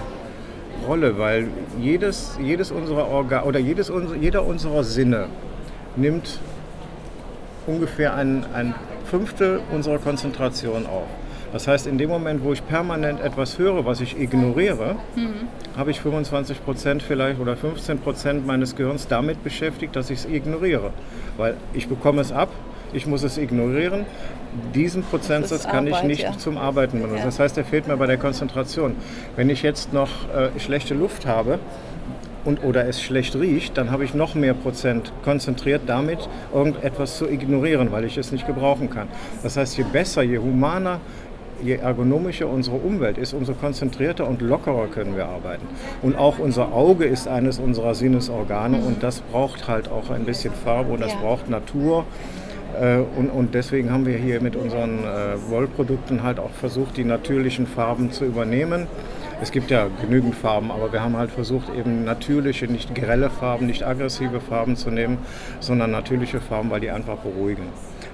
Rolle, 0.88 1.18
weil 1.18 1.48
jedes, 1.80 2.38
jedes 2.42 2.72
unserer 2.72 3.08
Organ 3.08 3.44
oder 3.44 3.60
jedes, 3.60 3.92
jeder 4.20 4.46
unserer 4.46 4.84
Sinne 4.84 5.27
nimmt 5.96 6.39
ungefähr 7.67 8.15
ein, 8.15 8.45
ein 8.53 8.74
Fünftel 9.05 9.62
unserer 9.71 10.00
Konzentration 10.00 10.86
auf. 10.86 11.07
Das 11.53 11.67
heißt, 11.67 11.88
in 11.88 11.97
dem 11.97 12.09
Moment, 12.09 12.43
wo 12.43 12.51
ich 12.51 12.65
permanent 12.67 13.21
etwas 13.21 13.57
höre, 13.57 13.86
was 13.86 14.01
ich 14.01 14.19
ignoriere, 14.19 14.95
mhm. 15.15 15.47
habe 15.77 15.91
ich 15.91 16.01
25 16.01 16.63
Prozent 16.63 17.01
vielleicht 17.01 17.39
oder 17.39 17.55
15 17.55 18.00
Prozent 18.00 18.45
meines 18.45 18.75
Gehirns 18.75 19.07
damit 19.07 19.43
beschäftigt, 19.43 19.95
dass 19.95 20.09
ich 20.09 20.19
es 20.19 20.25
ignoriere. 20.25 20.91
Weil 21.38 21.55
ich 21.74 21.88
bekomme 21.88 22.21
es 22.21 22.31
ab, 22.31 22.50
ich 22.93 23.05
muss 23.05 23.24
es 23.24 23.38
ignorieren. 23.38 24.05
Diesen 24.74 25.03
Prozentsatz 25.03 25.63
kann 25.63 25.88
Arbeit, 25.88 26.01
ich 26.01 26.07
nicht 26.07 26.24
ja. 26.24 26.38
zum 26.38 26.57
Arbeiten 26.57 27.00
benutzen. 27.00 27.19
Ja. 27.19 27.25
Das 27.25 27.39
heißt, 27.39 27.57
er 27.57 27.65
fehlt 27.65 27.88
mir 27.88 27.97
bei 27.97 28.07
der 28.07 28.17
Konzentration. 28.17 28.95
Wenn 29.36 29.50
ich 29.50 29.62
jetzt 29.62 29.93
noch 29.93 30.09
äh, 30.29 30.59
schlechte 30.59 30.95
Luft 30.95 31.25
habe, 31.25 31.59
und 32.48 32.63
oder 32.63 32.88
es 32.88 33.01
schlecht 33.01 33.36
riecht, 33.36 33.77
dann 33.77 33.92
habe 33.92 34.06
ich 34.06 34.13
noch 34.13 34.34
mehr 34.34 34.54
Prozent 34.54 35.12
konzentriert 35.24 35.82
damit, 35.86 36.30
irgendetwas 36.54 37.18
zu 37.18 37.30
ignorieren, 37.30 37.92
weil 37.92 38.06
ich 38.06 38.18
es 38.18 38.32
nicht 38.32 38.48
gebrauchen 38.48 38.89
kann. 38.89 39.10
Das 39.44 39.58
heißt, 39.58 39.77
je 39.77 39.84
besser, 39.84 40.24
je 40.24 40.38
humaner, 40.38 41.01
je 41.62 41.75
ergonomischer 41.75 42.48
unsere 42.48 42.77
Umwelt 42.77 43.18
ist, 43.18 43.34
umso 43.34 43.54
konzentrierter 43.54 44.27
und 44.27 44.42
lockerer 44.42 44.88
können 44.88 45.18
wir 45.18 45.25
arbeiten. 45.25 45.68
Und 46.01 46.18
auch 46.18 46.39
unser 46.39 46.72
Auge 46.72 47.04
ist 47.04 47.27
eines 47.27 47.60
unserer 47.60 47.96
Sinnesorgane 47.96 48.77
und 48.77 49.04
das 49.04 49.20
braucht 49.20 49.68
halt 49.68 49.92
auch 49.92 50.10
ein 50.10 50.24
bisschen 50.24 50.54
Farbe 50.54 50.94
und 50.94 51.01
das 51.01 51.13
ja. 51.13 51.20
braucht 51.20 51.50
Natur. 51.50 52.06
Äh, 52.80 53.00
und, 53.18 53.30
und, 53.30 53.56
deswegen 53.56 53.92
haben 53.92 54.06
wir 54.06 54.18
hier 54.18 54.42
mit 54.42 54.56
unseren 54.56 55.00
äh, 55.00 55.50
Wollprodukten 55.50 56.24
halt 56.24 56.39
auch 56.39 56.51
versucht, 56.51 56.96
die 56.96 57.04
natürlichen 57.04 57.68
Farben 57.68 58.12
zu 58.12 58.24
übernehmen. 58.24 58.88
Es 59.39 59.51
gibt 59.51 59.70
ja 59.70 59.88
genügend 60.01 60.34
Farben, 60.34 60.72
aber 60.72 60.91
wir 60.91 61.03
haben 61.03 61.15
halt 61.15 61.29
versucht, 61.29 61.70
eben 61.77 62.03
natürliche, 62.03 62.65
nicht 62.65 62.96
grelle 62.96 63.29
Farben, 63.29 63.67
nicht 63.67 63.86
aggressive 63.86 64.39
Farben 64.39 64.75
zu 64.75 64.89
nehmen, 64.89 65.20
sondern 65.60 65.91
natürliche 65.91 66.39
Farben, 66.39 66.72
weil 66.72 66.79
die 66.79 66.89
einfach 66.89 67.17
beruhigen. 67.17 67.67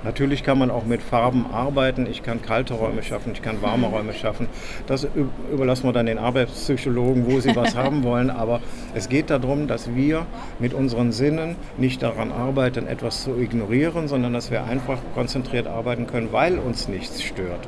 Natürlich 0.03 0.43
kann 0.43 0.59
man 0.59 0.69
auch 0.69 0.83
mit 0.83 1.01
Farben 1.01 1.45
arbeiten. 1.49 2.07
Ich 2.07 2.23
kann 2.23 2.41
kalte 2.41 2.73
Räume 2.73 3.03
schaffen, 3.03 3.31
ich 3.31 3.41
kann 3.41 3.61
warme 3.61 3.87
Räume 3.87 4.13
schaffen. 4.13 4.49
Das 4.85 5.07
überlassen 5.49 5.85
wir 5.85 5.93
dann 5.93 6.07
den 6.07 6.17
Arbeitspsychologen, 6.17 7.25
wo 7.25 7.39
sie 7.39 7.55
was 7.55 7.73
haben 7.73 8.03
wollen. 8.03 8.29
Aber 8.29 8.59
es 8.93 9.07
geht 9.07 9.29
darum, 9.29 9.67
dass 9.67 9.95
wir 9.95 10.25
mit 10.59 10.73
unseren 10.73 11.13
Sinnen 11.13 11.55
nicht 11.77 12.03
daran 12.03 12.33
arbeiten, 12.33 12.85
etwas 12.85 13.23
zu 13.23 13.37
ignorieren, 13.39 14.09
sondern 14.09 14.33
dass 14.33 14.51
wir 14.51 14.65
einfach 14.65 14.99
konzentriert 15.15 15.67
arbeiten 15.67 16.05
können, 16.05 16.33
weil 16.33 16.59
uns 16.59 16.89
nichts 16.89 17.23
stört. 17.23 17.65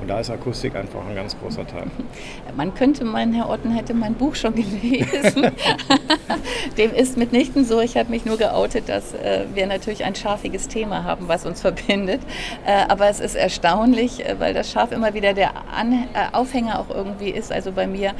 Und 0.00 0.08
da 0.08 0.20
ist 0.20 0.30
Akustik 0.30 0.76
einfach 0.76 1.06
ein 1.06 1.14
ganz 1.14 1.36
großer 1.38 1.66
Teil. 1.66 1.86
Man 2.56 2.74
könnte 2.74 3.04
meinen, 3.04 3.32
Herr 3.32 3.48
Otten 3.48 3.70
hätte 3.70 3.94
mein 3.94 4.14
Buch 4.14 4.34
schon 4.34 4.54
gelesen. 4.54 5.50
Dem 6.78 6.92
ist 6.92 7.16
mitnichten 7.16 7.64
so. 7.64 7.80
Ich 7.80 7.96
habe 7.96 8.10
mich 8.10 8.24
nur 8.24 8.36
geoutet, 8.36 8.88
dass 8.88 9.14
äh, 9.14 9.46
wir 9.54 9.66
natürlich 9.66 10.04
ein 10.04 10.14
schafiges 10.14 10.68
Thema 10.68 11.04
haben, 11.04 11.28
was 11.28 11.46
uns 11.46 11.60
verbindet. 11.60 12.20
Äh, 12.66 12.84
aber 12.88 13.08
es 13.08 13.20
ist 13.20 13.34
erstaunlich, 13.34 14.24
äh, 14.24 14.38
weil 14.38 14.52
das 14.52 14.70
Schaf 14.70 14.92
immer 14.92 15.14
wieder 15.14 15.32
der 15.32 15.52
An 15.74 15.92
äh, 15.92 16.32
Aufhänger 16.32 16.80
auch 16.80 16.90
irgendwie 16.90 17.30
ist. 17.30 17.50
Also 17.50 17.72
bei 17.72 17.86
mir 17.86 18.14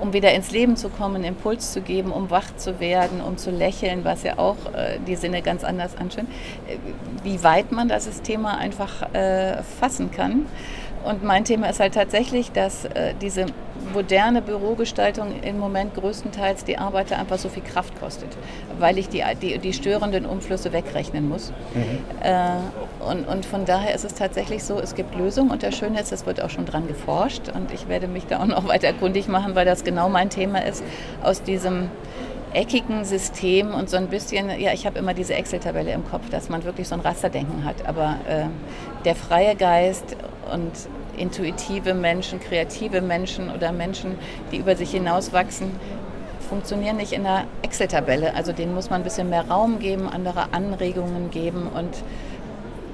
um 0.00 0.12
wieder 0.12 0.32
ins 0.32 0.50
Leben 0.50 0.76
zu 0.76 0.88
kommen, 0.88 1.24
Impuls 1.24 1.72
zu 1.72 1.82
geben, 1.82 2.10
um 2.10 2.30
wach 2.30 2.56
zu 2.56 2.80
werden, 2.80 3.20
um 3.20 3.36
zu 3.36 3.50
lächeln, 3.50 4.04
was 4.04 4.22
ja 4.22 4.38
auch 4.38 4.56
äh, 4.74 4.98
die 5.06 5.16
Sinne 5.16 5.42
ganz 5.42 5.62
anders 5.62 5.96
anschauen, 5.96 6.26
äh, 6.66 6.76
wie 7.22 7.42
weit 7.44 7.70
man 7.70 7.88
das 7.88 8.08
Thema 8.22 8.58
einfach 8.58 9.12
äh, 9.14 9.62
fassen 9.78 10.10
kann. 10.10 10.46
Und 11.04 11.24
mein 11.24 11.44
Thema 11.44 11.68
ist 11.70 11.80
halt 11.80 11.94
tatsächlich, 11.94 12.52
dass 12.52 12.84
äh, 12.84 13.14
diese 13.20 13.46
moderne 13.94 14.42
Bürogestaltung 14.42 15.42
im 15.42 15.58
Moment 15.58 15.94
größtenteils 15.94 16.64
die 16.64 16.78
Arbeiter 16.78 17.18
einfach 17.18 17.38
so 17.38 17.48
viel 17.48 17.62
Kraft 17.62 17.98
kostet, 17.98 18.28
weil 18.78 18.98
ich 18.98 19.08
die, 19.08 19.22
die, 19.40 19.58
die 19.58 19.72
störenden 19.72 20.26
Umflüsse 20.26 20.72
wegrechnen 20.72 21.28
muss. 21.28 21.52
Mhm. 21.74 21.98
Äh, 22.22 23.08
und, 23.08 23.26
und 23.26 23.46
von 23.46 23.64
daher 23.64 23.94
ist 23.94 24.04
es 24.04 24.14
tatsächlich 24.14 24.62
so, 24.62 24.78
es 24.78 24.94
gibt 24.94 25.14
Lösungen 25.16 25.50
und 25.50 25.62
das 25.62 25.76
Schöne 25.76 26.00
ist, 26.00 26.12
es 26.12 26.26
wird 26.26 26.42
auch 26.42 26.50
schon 26.50 26.66
dran 26.66 26.86
geforscht 26.86 27.48
und 27.54 27.72
ich 27.72 27.88
werde 27.88 28.06
mich 28.06 28.26
da 28.26 28.40
auch 28.40 28.46
noch 28.46 28.68
weiter 28.68 28.92
kundig 28.92 29.28
machen, 29.28 29.54
weil 29.54 29.64
das 29.64 29.84
genau 29.84 30.08
mein 30.08 30.30
Thema 30.30 30.64
ist, 30.64 30.84
aus 31.22 31.42
diesem 31.42 31.88
eckigen 32.52 33.04
System 33.04 33.74
und 33.74 33.88
so 33.88 33.96
ein 33.96 34.08
bisschen, 34.08 34.48
ja, 34.60 34.72
ich 34.72 34.86
habe 34.86 34.98
immer 34.98 35.14
diese 35.14 35.34
Excel-Tabelle 35.34 35.92
im 35.92 36.08
Kopf, 36.08 36.28
dass 36.30 36.48
man 36.48 36.64
wirklich 36.64 36.88
so 36.88 36.94
ein 36.94 37.00
Rasterdenken 37.00 37.64
hat. 37.64 37.86
Aber 37.86 38.16
äh, 38.28 38.44
der 39.04 39.14
freie 39.14 39.54
Geist 39.54 40.16
und 40.52 40.72
intuitive 41.16 41.94
Menschen, 41.94 42.40
kreative 42.40 43.00
Menschen 43.00 43.50
oder 43.50 43.72
Menschen, 43.72 44.18
die 44.50 44.56
über 44.56 44.74
sich 44.76 44.90
hinauswachsen, 44.90 45.70
funktionieren 46.48 46.96
nicht 46.96 47.12
in 47.12 47.22
der 47.22 47.44
Excel-Tabelle. 47.62 48.34
Also 48.34 48.52
denen 48.52 48.74
muss 48.74 48.90
man 48.90 49.00
ein 49.00 49.04
bisschen 49.04 49.30
mehr 49.30 49.48
Raum 49.48 49.78
geben, 49.78 50.08
andere 50.08 50.52
Anregungen 50.52 51.30
geben 51.30 51.68
und 51.72 52.02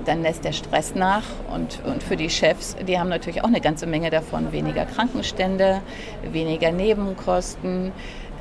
dann 0.04 0.22
lässt 0.22 0.44
der 0.44 0.52
Stress 0.52 0.94
nach 0.94 1.24
und, 1.52 1.80
und 1.84 2.02
für 2.02 2.16
die 2.16 2.30
Chefs, 2.30 2.76
die 2.86 2.98
haben 2.98 3.08
natürlich 3.08 3.42
auch 3.42 3.48
eine 3.48 3.60
ganze 3.60 3.86
Menge 3.86 4.10
davon. 4.10 4.52
Weniger 4.52 4.86
Krankenstände, 4.86 5.82
weniger 6.30 6.70
Nebenkosten, 6.70 7.92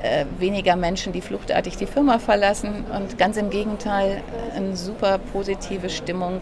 äh, 0.04 0.26
weniger 0.40 0.76
Menschen, 0.76 1.14
die 1.14 1.22
fluchtartig 1.22 1.78
die 1.78 1.86
Firma 1.86 2.20
verlassen 2.20 2.86
und 2.96 3.18
ganz 3.18 3.38
im 3.38 3.50
Gegenteil 3.50 4.22
eine 4.56 4.76
super 4.76 5.18
positive 5.18 5.90
Stimmung, 5.90 6.42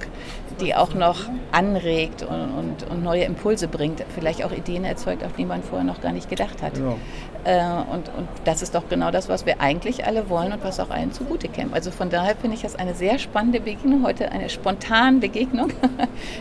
die 0.59 0.75
auch 0.75 0.93
noch 0.93 1.21
anregt 1.51 2.23
und, 2.23 2.51
und, 2.51 2.89
und 2.89 3.03
neue 3.03 3.23
Impulse 3.23 3.67
bringt, 3.67 4.03
vielleicht 4.13 4.43
auch 4.43 4.51
Ideen 4.51 4.85
erzeugt, 4.85 5.23
auf 5.23 5.33
die 5.33 5.45
man 5.45 5.63
vorher 5.63 5.85
noch 5.85 6.01
gar 6.01 6.11
nicht 6.11 6.29
gedacht 6.29 6.61
hat. 6.61 6.77
Ja. 6.77 6.95
Äh, 7.45 7.91
und, 7.91 8.09
und 8.09 8.27
das 8.45 8.61
ist 8.61 8.75
doch 8.75 8.87
genau 8.87 9.11
das, 9.11 9.27
was 9.29 9.45
wir 9.45 9.59
eigentlich 9.59 10.05
alle 10.05 10.29
wollen 10.29 10.53
und 10.53 10.63
was 10.63 10.79
auch 10.79 10.89
allen 10.89 11.11
zugute 11.11 11.47
käme. 11.47 11.73
Also 11.73 11.91
von 11.91 12.09
daher 12.09 12.35
finde 12.35 12.55
ich 12.55 12.61
das 12.61 12.75
eine 12.75 12.93
sehr 12.93 13.19
spannende 13.19 13.59
Begegnung, 13.59 14.03
heute 14.03 14.31
eine 14.31 14.49
spontane 14.49 15.19
Begegnung. 15.19 15.71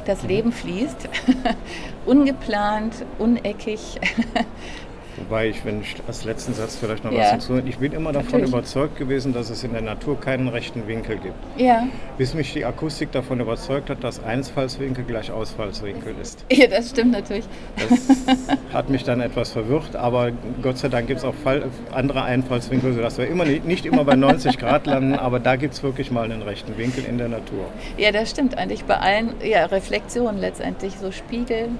Das 0.06 0.22
Leben 0.22 0.52
fließt, 0.52 1.08
ungeplant, 2.06 3.04
uneckig. 3.18 4.00
Wobei 5.16 5.48
ich, 5.48 5.64
wenn 5.64 5.82
ich 5.82 5.96
als 6.06 6.24
letzten 6.24 6.54
Satz 6.54 6.76
vielleicht 6.76 7.04
noch 7.04 7.12
ja. 7.12 7.20
was 7.20 7.30
hinzufüge, 7.32 7.68
ich 7.68 7.78
bin 7.78 7.92
immer 7.92 8.12
davon 8.12 8.40
Natürlich. 8.40 8.48
überzeugt 8.48 8.96
gewesen, 8.96 9.32
dass 9.32 9.50
es 9.50 9.62
in 9.62 9.72
der 9.72 9.82
Natur 9.82 10.18
keinen 10.18 10.48
rechten 10.48 10.86
Winkel 10.86 11.16
gibt. 11.16 11.34
Ja. 11.56 11.86
Bis 12.18 12.34
mich 12.34 12.52
die 12.52 12.64
Akustik 12.64 13.12
davon 13.12 13.40
überzeugt 13.40 13.90
hat, 13.90 14.02
dass 14.02 14.22
Einfallswinkel 14.24 15.04
gleich 15.04 15.30
Ausfallswinkel 15.30 16.14
ist. 16.20 16.44
Ja, 16.52 16.66
das 16.66 16.90
stimmt 16.90 17.12
natürlich. 17.12 17.46
Das 17.76 18.36
hat 18.72 18.88
mich 18.88 19.04
dann 19.04 19.20
etwas 19.20 19.52
verwirrt, 19.52 19.96
aber 19.96 20.30
Gott 20.62 20.78
sei 20.78 20.88
Dank 20.88 21.08
gibt 21.08 21.18
es 21.20 21.24
auch 21.24 21.34
Fall, 21.34 21.64
andere 21.90 22.22
Einfallswinkel, 22.22 22.92
sodass 22.92 23.18
wir 23.18 23.26
immer 23.26 23.44
nicht, 23.44 23.64
nicht 23.64 23.86
immer 23.86 24.04
bei 24.04 24.14
90 24.14 24.58
Grad 24.58 24.86
landen, 24.86 25.14
aber 25.14 25.40
da 25.40 25.56
gibt 25.56 25.74
es 25.74 25.82
wirklich 25.82 26.10
mal 26.10 26.24
einen 26.24 26.42
rechten 26.42 26.76
Winkel 26.76 27.04
in 27.04 27.18
der 27.18 27.28
Natur. 27.28 27.64
Ja, 27.96 28.12
das 28.12 28.30
stimmt 28.30 28.56
eigentlich 28.58 28.84
bei 28.84 28.98
allen 28.98 29.34
ja, 29.42 29.64
Reflexionen 29.64 30.40
letztendlich, 30.40 30.94
so 30.98 31.10
Spiegel, 31.10 31.70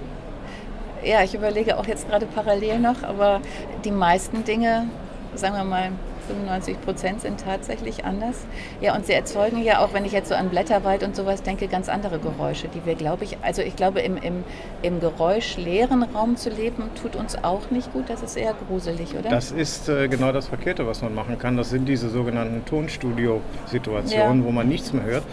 ja, 1.05 1.23
ich 1.23 1.35
überlege 1.35 1.79
auch 1.79 1.87
jetzt 1.87 2.09
gerade 2.09 2.27
parallel 2.27 2.79
noch, 2.79 3.03
aber 3.03 3.41
die 3.85 3.91
meisten 3.91 4.45
Dinge, 4.45 4.89
sagen 5.35 5.57
wir 5.57 5.65
mal 5.65 5.93
95 6.29 6.81
Prozent 6.81 7.21
sind 7.21 7.41
tatsächlich 7.41 8.05
anders. 8.05 8.37
Ja, 8.81 8.95
und 8.95 9.07
sie 9.07 9.13
erzeugen 9.13 9.63
ja 9.63 9.81
auch, 9.81 9.93
wenn 9.93 10.05
ich 10.05 10.13
jetzt 10.13 10.29
so 10.29 10.35
an 10.35 10.49
Blätterwald 10.49 11.03
und 11.03 11.17
sowas 11.17 11.43
denke, 11.43 11.69
ganz 11.69 11.89
andere 11.89 12.19
Geräusche, 12.19 12.69
die 12.69 12.85
wir, 12.87 12.95
glaube 12.95 13.25
ich, 13.25 13.39
also 13.43 13.63
ich 13.63 13.77
glaube, 13.77 14.01
im, 14.01 14.17
im, 14.17 14.45
im 14.83 15.01
geräuschleeren 15.01 16.03
Raum 16.03 16.37
zu 16.37 16.51
leben, 16.51 16.85
tut 17.01 17.17
uns 17.17 17.43
auch 17.43 17.71
nicht 17.71 17.93
gut. 17.93 18.05
Das 18.09 18.23
ist 18.23 18.37
eher 18.37 18.55
gruselig, 18.69 19.15
oder? 19.19 19.29
Das 19.29 19.51
ist 19.51 19.89
äh, 19.89 20.09
genau 20.09 20.33
das 20.33 20.49
Verkehrte, 20.49 20.87
was 20.87 21.03
man 21.03 21.15
machen 21.15 21.39
kann. 21.39 21.57
Das 21.57 21.71
sind 21.71 21.87
diese 21.87 22.09
sogenannten 22.09 22.65
Tonstudio-Situationen, 22.65 24.41
ja. 24.41 24.45
wo 24.47 24.53
man 24.53 24.69
nichts 24.69 24.93
mehr 24.93 25.05
hört. 25.05 25.25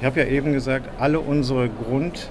Ich 0.00 0.06
habe 0.06 0.20
ja 0.20 0.26
eben 0.26 0.52
gesagt, 0.52 0.88
alle 0.98 1.20
unsere 1.20 1.68
Grund- 1.68 2.28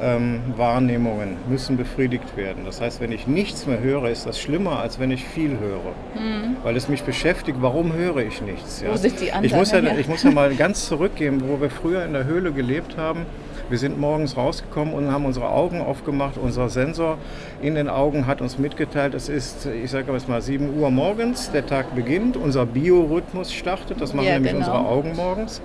ähm, 0.00 0.40
Wahrnehmungen 0.56 1.36
müssen 1.48 1.76
befriedigt 1.76 2.36
werden. 2.36 2.64
Das 2.64 2.80
heißt, 2.80 3.00
wenn 3.00 3.12
ich 3.12 3.26
nichts 3.26 3.66
mehr 3.66 3.80
höre, 3.80 4.08
ist 4.10 4.26
das 4.26 4.40
schlimmer, 4.40 4.80
als 4.80 4.98
wenn 4.98 5.10
ich 5.10 5.24
viel 5.24 5.58
höre. 5.58 5.92
Mhm. 6.14 6.56
Weil 6.62 6.76
es 6.76 6.88
mich 6.88 7.02
beschäftigt, 7.02 7.58
warum 7.60 7.92
höre 7.92 8.18
ich 8.18 8.40
nichts? 8.42 8.82
Ja? 8.82 8.92
Wo 8.92 8.96
sind 8.96 9.20
die 9.20 9.32
anderen? 9.32 9.44
Ich 9.44 9.54
muss, 9.54 9.70
ja, 9.72 9.80
ich 9.98 10.08
muss 10.08 10.22
ja 10.22 10.30
mal 10.30 10.54
ganz 10.54 10.86
zurückgehen, 10.86 11.42
wo 11.48 11.60
wir 11.60 11.70
früher 11.70 12.04
in 12.04 12.12
der 12.12 12.24
Höhle 12.24 12.52
gelebt 12.52 12.96
haben. 12.96 13.26
Wir 13.68 13.78
sind 13.78 13.98
morgens 13.98 14.36
rausgekommen 14.36 14.94
und 14.94 15.10
haben 15.10 15.24
unsere 15.24 15.48
Augen 15.48 15.80
aufgemacht. 15.80 16.38
Unser 16.38 16.68
Sensor 16.68 17.18
in 17.60 17.74
den 17.74 17.88
Augen 17.88 18.26
hat 18.28 18.40
uns 18.40 18.58
mitgeteilt, 18.58 19.14
es 19.14 19.28
ist, 19.28 19.66
ich 19.66 19.90
sage 19.90 20.12
jetzt 20.12 20.28
mal 20.28 20.40
7 20.40 20.78
Uhr 20.78 20.90
morgens, 20.90 21.50
der 21.50 21.66
Tag 21.66 21.94
beginnt, 21.96 22.36
unser 22.36 22.64
Biorhythmus 22.64 23.52
startet, 23.52 24.00
das 24.00 24.14
machen 24.14 24.28
ja, 24.28 24.34
nämlich 24.34 24.52
genau. 24.52 24.66
unsere 24.66 24.86
Augen 24.86 25.16
morgens. 25.16 25.60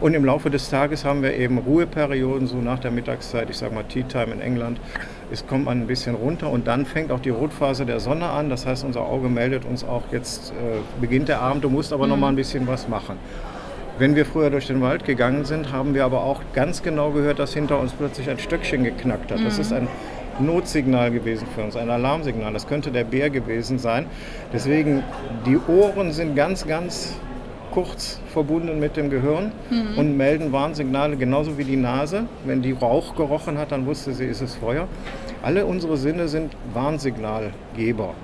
Und 0.00 0.14
im 0.14 0.24
Laufe 0.24 0.48
des 0.48 0.70
Tages 0.70 1.04
haben 1.04 1.22
wir 1.22 1.34
eben 1.34 1.58
Ruheperioden, 1.58 2.46
so 2.46 2.58
nach 2.58 2.78
der 2.78 2.92
Mittagszeit, 2.92 3.50
ich 3.50 3.58
sage 3.58 3.74
mal 3.74 3.82
Tea 3.82 4.04
Time 4.04 4.32
in 4.32 4.40
England. 4.40 4.78
Es 5.32 5.44
kommt 5.46 5.64
man 5.64 5.80
ein 5.80 5.86
bisschen 5.88 6.14
runter 6.14 6.50
und 6.50 6.68
dann 6.68 6.86
fängt 6.86 7.10
auch 7.10 7.18
die 7.18 7.30
Rotphase 7.30 7.84
der 7.84 7.98
Sonne 7.98 8.26
an. 8.26 8.48
Das 8.48 8.64
heißt, 8.64 8.84
unser 8.84 9.02
Auge 9.02 9.28
meldet 9.28 9.64
uns 9.64 9.82
auch, 9.82 10.02
jetzt 10.12 10.52
äh, 10.52 11.00
beginnt 11.00 11.28
der 11.28 11.40
Abend, 11.40 11.64
du 11.64 11.68
musst 11.68 11.92
aber 11.92 12.04
mhm. 12.04 12.10
noch 12.10 12.16
mal 12.16 12.28
ein 12.28 12.36
bisschen 12.36 12.66
was 12.68 12.88
machen. 12.88 13.16
Wenn 13.98 14.14
wir 14.14 14.24
früher 14.24 14.50
durch 14.50 14.68
den 14.68 14.80
Wald 14.80 15.04
gegangen 15.04 15.44
sind, 15.44 15.72
haben 15.72 15.92
wir 15.94 16.04
aber 16.04 16.22
auch 16.22 16.40
ganz 16.54 16.84
genau 16.84 17.10
gehört, 17.10 17.40
dass 17.40 17.52
hinter 17.52 17.80
uns 17.80 17.92
plötzlich 17.92 18.30
ein 18.30 18.38
Stöckchen 18.38 18.84
geknackt 18.84 19.32
hat. 19.32 19.40
Mhm. 19.40 19.44
Das 19.44 19.58
ist 19.58 19.72
ein 19.72 19.88
Notsignal 20.38 21.10
gewesen 21.10 21.48
für 21.52 21.62
uns, 21.62 21.74
ein 21.74 21.90
Alarmsignal. 21.90 22.52
Das 22.52 22.68
könnte 22.68 22.92
der 22.92 23.02
Bär 23.02 23.30
gewesen 23.30 23.80
sein. 23.80 24.06
Deswegen, 24.52 25.02
die 25.44 25.58
Ohren 25.66 26.12
sind 26.12 26.36
ganz, 26.36 26.64
ganz 26.68 27.16
kurz 27.70 28.20
verbunden 28.32 28.78
mit 28.78 28.96
dem 28.96 29.10
Gehirn 29.10 29.52
mhm. 29.70 29.98
und 29.98 30.16
melden 30.16 30.52
Warnsignale 30.52 31.16
genauso 31.16 31.58
wie 31.58 31.64
die 31.64 31.76
Nase. 31.76 32.24
Wenn 32.44 32.62
die 32.62 32.72
Rauch 32.72 33.14
gerochen 33.14 33.58
hat, 33.58 33.72
dann 33.72 33.86
wusste 33.86 34.12
sie, 34.12 34.24
ist 34.24 34.40
es 34.40 34.54
Feuer. 34.54 34.88
Alle 35.42 35.66
unsere 35.66 35.96
Sinne 35.96 36.28
sind 36.28 36.54
Warnsignalgeber. 36.74 38.14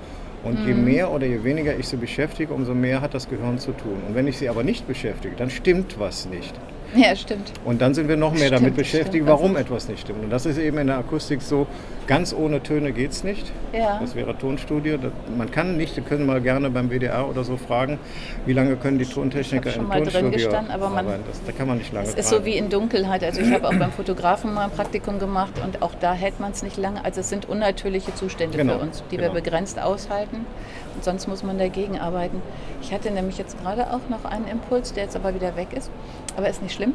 Und 0.43 0.61
mhm. 0.61 0.67
je 0.67 0.73
mehr 0.73 1.11
oder 1.11 1.25
je 1.25 1.43
weniger 1.43 1.77
ich 1.77 1.87
sie 1.87 1.97
beschäftige, 1.97 2.53
umso 2.53 2.73
mehr 2.73 3.01
hat 3.01 3.13
das 3.13 3.27
Gehirn 3.27 3.57
zu 3.57 3.71
tun. 3.71 3.97
Und 4.07 4.15
wenn 4.15 4.27
ich 4.27 4.37
sie 4.37 4.47
aber 4.47 4.63
nicht 4.63 4.87
beschäftige, 4.87 5.35
dann 5.35 5.49
stimmt 5.49 5.99
was 5.99 6.27
nicht. 6.27 6.53
Ja, 6.95 7.15
stimmt. 7.15 7.51
Und 7.65 7.81
dann 7.81 7.93
sind 7.93 8.07
wir 8.07 8.15
noch 8.15 8.31
mehr 8.31 8.47
stimmt, 8.47 8.61
damit 8.61 8.75
beschäftigt, 8.75 9.25
warum 9.25 9.57
etwas 9.57 9.89
nicht 9.89 10.01
stimmt. 10.01 10.23
Und 10.23 10.29
das 10.29 10.45
ist 10.45 10.57
eben 10.57 10.77
in 10.77 10.87
der 10.87 10.99
Akustik 10.99 11.41
so, 11.41 11.67
ganz 12.07 12.33
ohne 12.33 12.61
Töne 12.61 12.91
geht 12.91 13.11
es 13.11 13.23
nicht. 13.23 13.51
Ja. 13.73 13.99
Das 13.99 14.15
wäre 14.15 14.37
Tonstudio. 14.37 14.97
Man 15.37 15.51
kann 15.51 15.77
nicht, 15.77 15.95
Sie 15.95 16.01
können 16.01 16.25
mal 16.25 16.41
gerne 16.41 16.69
beim 16.69 16.89
WDR 16.89 17.27
oder 17.27 17.43
so 17.43 17.57
fragen, 17.57 17.99
wie 18.45 18.53
lange 18.53 18.75
können 18.75 18.99
die 18.99 19.05
Tontechniker 19.05 19.69
ich 19.69 19.77
im 19.77 19.89
Tonstudio 19.89 20.21
drin 20.21 20.31
gestanden, 20.31 20.71
aber 20.71 20.89
man, 20.89 21.05
das, 21.05 21.43
da 21.45 21.51
kann 21.51 21.67
man 21.67 21.77
nicht 21.77 21.91
lange 21.93 22.07
Es 22.07 22.13
ist 22.13 22.29
so 22.29 22.45
wie 22.45 22.57
in 22.57 22.69
Dunkelheit. 22.69 23.23
Also 23.23 23.41
ich 23.41 23.51
habe 23.51 23.67
auch 23.67 23.75
beim 23.75 23.91
Fotografen 23.91 24.53
mal 24.53 24.65
ein 24.65 24.71
Praktikum 24.71 25.19
gemacht 25.19 25.53
und 25.63 25.81
auch 25.81 25.93
da 25.99 26.13
hält 26.13 26.39
man 26.39 26.51
es 26.51 26.63
nicht 26.63 26.77
lange. 26.77 27.03
Also 27.03 27.21
es 27.21 27.29
sind 27.29 27.47
unnatürliche 27.47 28.13
Zustände 28.15 28.57
genau, 28.57 28.73
für 28.73 28.79
uns, 28.79 29.03
die 29.11 29.17
genau. 29.17 29.33
wir 29.33 29.41
begrenzt 29.41 29.79
aushalten. 29.79 30.45
Und 30.95 31.03
sonst 31.03 31.27
muss 31.27 31.43
man 31.43 31.57
dagegen 31.57 31.99
arbeiten. 31.99 32.41
Ich 32.81 32.93
hatte 32.93 33.11
nämlich 33.11 33.37
jetzt 33.37 33.61
gerade 33.61 33.87
auch 33.91 34.09
noch 34.09 34.25
einen 34.25 34.47
Impuls, 34.47 34.93
der 34.93 35.03
jetzt 35.03 35.15
aber 35.15 35.33
wieder 35.35 35.55
weg 35.55 35.69
ist. 35.75 35.91
Aber 36.37 36.49
ist 36.49 36.61
nicht 36.61 36.73
schlimm. 36.73 36.93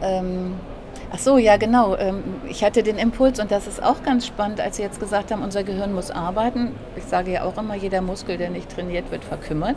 Ähm, 0.00 0.54
ach 1.12 1.18
so, 1.18 1.38
ja 1.38 1.56
genau. 1.56 1.96
Ähm, 1.96 2.22
ich 2.48 2.64
hatte 2.64 2.82
den 2.82 2.98
Impuls 2.98 3.40
und 3.40 3.50
das 3.50 3.66
ist 3.66 3.82
auch 3.82 4.02
ganz 4.02 4.26
spannend, 4.26 4.60
als 4.60 4.76
Sie 4.76 4.82
jetzt 4.82 5.00
gesagt 5.00 5.30
haben, 5.30 5.42
unser 5.42 5.64
Gehirn 5.64 5.92
muss 5.94 6.10
arbeiten. 6.10 6.74
Ich 6.96 7.04
sage 7.04 7.32
ja 7.32 7.44
auch 7.44 7.56
immer, 7.58 7.74
jeder 7.74 8.00
Muskel, 8.00 8.36
der 8.36 8.50
nicht 8.50 8.70
trainiert 8.70 9.10
wird, 9.10 9.24
verkümmert. 9.24 9.76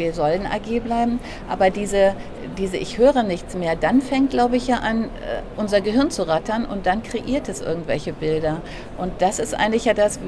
Wir 0.00 0.14
sollen 0.14 0.46
AG 0.46 0.80
bleiben. 0.80 1.20
Aber 1.48 1.70
diese, 1.70 2.14
diese 2.56 2.78
Ich 2.78 2.98
höre 2.98 3.22
nichts 3.22 3.54
mehr, 3.54 3.76
dann 3.76 4.00
fängt, 4.00 4.30
glaube 4.30 4.56
ich, 4.56 4.66
ja 4.66 4.76
an, 4.76 5.04
äh, 5.04 5.08
unser 5.56 5.80
Gehirn 5.82 6.10
zu 6.10 6.26
rattern 6.26 6.64
und 6.64 6.86
dann 6.86 7.02
kreiert 7.02 7.48
es 7.48 7.60
irgendwelche 7.60 8.12
Bilder. 8.12 8.62
Und 8.96 9.12
das 9.18 9.38
ist 9.38 9.54
eigentlich 9.54 9.84
ja 9.84 9.94
das, 9.94 10.18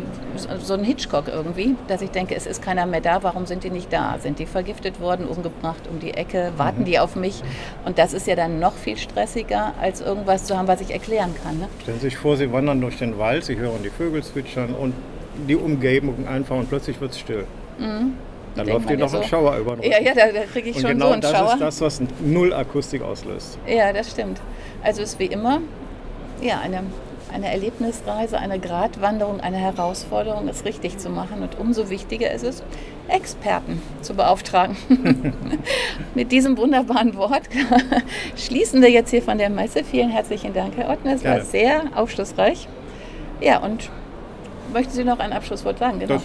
so 0.61 0.75
ein 0.75 0.85
Hitchcock 0.85 1.29
irgendwie, 1.29 1.75
dass 1.89 2.03
ich 2.03 2.11
denke, 2.11 2.37
es 2.37 2.47
ist 2.47 2.63
keiner 2.63 2.87
mehr 2.87 3.01
da, 3.01 3.23
warum 3.23 3.47
sind 3.47 3.65
die 3.65 3.71
nicht 3.71 3.93
da? 3.93 4.17
Sind 4.21 4.39
die 4.39 4.47
vergiftet 4.47 5.01
worden, 5.01 5.27
umgebracht 5.27 5.89
um 5.91 5.99
die 5.99 6.13
Ecke, 6.13 6.53
warten 6.59 6.83
mhm. 6.83 6.85
die 6.85 6.99
auf 6.99 7.17
mich? 7.17 7.43
Und 7.85 7.99
das 7.99 8.13
ist 8.13 8.27
ja 8.27 8.37
dann 8.37 8.61
noch 8.61 8.75
viel 8.75 8.99
stressiger, 8.99 9.73
als 9.81 10.03
irgendwas 10.03 10.45
zu 10.45 10.57
haben, 10.57 10.69
was 10.69 10.83
ich 10.83 10.91
erklären 10.91 11.35
kann. 11.43 11.59
Ne? 11.59 11.69
Stellen 11.83 11.99
Sie 11.99 12.09
sich 12.09 12.19
vor, 12.19 12.37
Sie 12.37 12.53
wandern 12.53 12.81
durch 12.81 12.99
den 12.99 13.19
Wald, 13.19 13.45
Sie 13.45 13.57
hören 13.57 13.83
die 13.83 13.91
Vögel 13.91 14.23
zwitschern 14.23 14.75
und 14.75 14.93
die 15.49 15.57
Umgebung 15.57 16.29
einfach 16.29 16.57
und 16.57 16.69
plötzlich 16.69 17.01
wird 17.01 17.13
es 17.13 17.19
still. 17.19 17.47
Mhm. 17.79 18.13
Dann 18.55 18.67
läuft 18.67 18.89
dir 18.89 18.97
noch 18.97 19.09
so. 19.09 19.19
ein 19.19 19.25
Schauer 19.25 19.57
über 19.57 19.77
den 19.77 19.91
Ja, 19.91 20.01
ja, 20.01 20.15
da, 20.15 20.33
da 20.33 20.43
kriege 20.45 20.71
ich 20.71 20.77
und 20.77 20.83
schon 20.83 20.91
genau 20.93 21.07
so 21.07 21.13
einen 21.13 21.23
das 21.23 21.31
Schauer. 21.31 21.57
das 21.59 21.75
ist 21.75 21.81
das, 21.81 22.01
was 22.01 22.09
null 22.21 22.53
Akustik 22.53 23.03
auslöst. 23.03 23.59
Ja, 23.67 23.93
das 23.93 24.11
stimmt. 24.11 24.41
Also 24.83 25.03
ist 25.03 25.19
wie 25.19 25.27
immer 25.27 25.61
ja, 26.43 26.61
eine, 26.61 26.83
eine 27.33 27.51
Erlebnisreise, 27.51 28.39
eine 28.39 28.59
Gratwanderung, 28.59 29.41
eine 29.41 29.57
Herausforderung, 29.57 30.49
es 30.49 30.65
richtig 30.65 30.99
zu 30.99 31.09
machen. 31.09 31.43
Und 31.43 31.59
umso 31.59 31.89
wichtiger 31.89 32.31
ist 32.31 32.45
es, 32.45 32.63
Experten 33.09 33.81
zu 34.01 34.15
beauftragen. 34.15 34.77
Mit 36.15 36.33
diesem 36.33 36.57
wunderbaren 36.57 37.17
Wort 37.17 37.43
schließen 38.37 38.83
wir 38.83 38.91
jetzt 38.91 39.11
hier 39.11 39.23
von 39.23 39.39
der 39.39 39.51
Messe. 39.51 39.85
Vielen 39.85 40.11
herzlichen 40.11 40.53
Dank, 40.53 40.77
Herr 40.77 40.91
Ottner. 40.91 41.15
Es 41.15 41.25
war 41.25 41.41
sehr 41.41 41.85
aufschlussreich. 41.95 42.69
Ja, 43.41 43.59
und 43.59 43.91
möchten 44.73 44.93
Sie 44.93 45.05
noch 45.05 45.19
ein 45.19 45.33
Abschlusswort 45.33 45.79
sagen? 45.79 45.99
Genau. 45.99 46.15
Das 46.15 46.23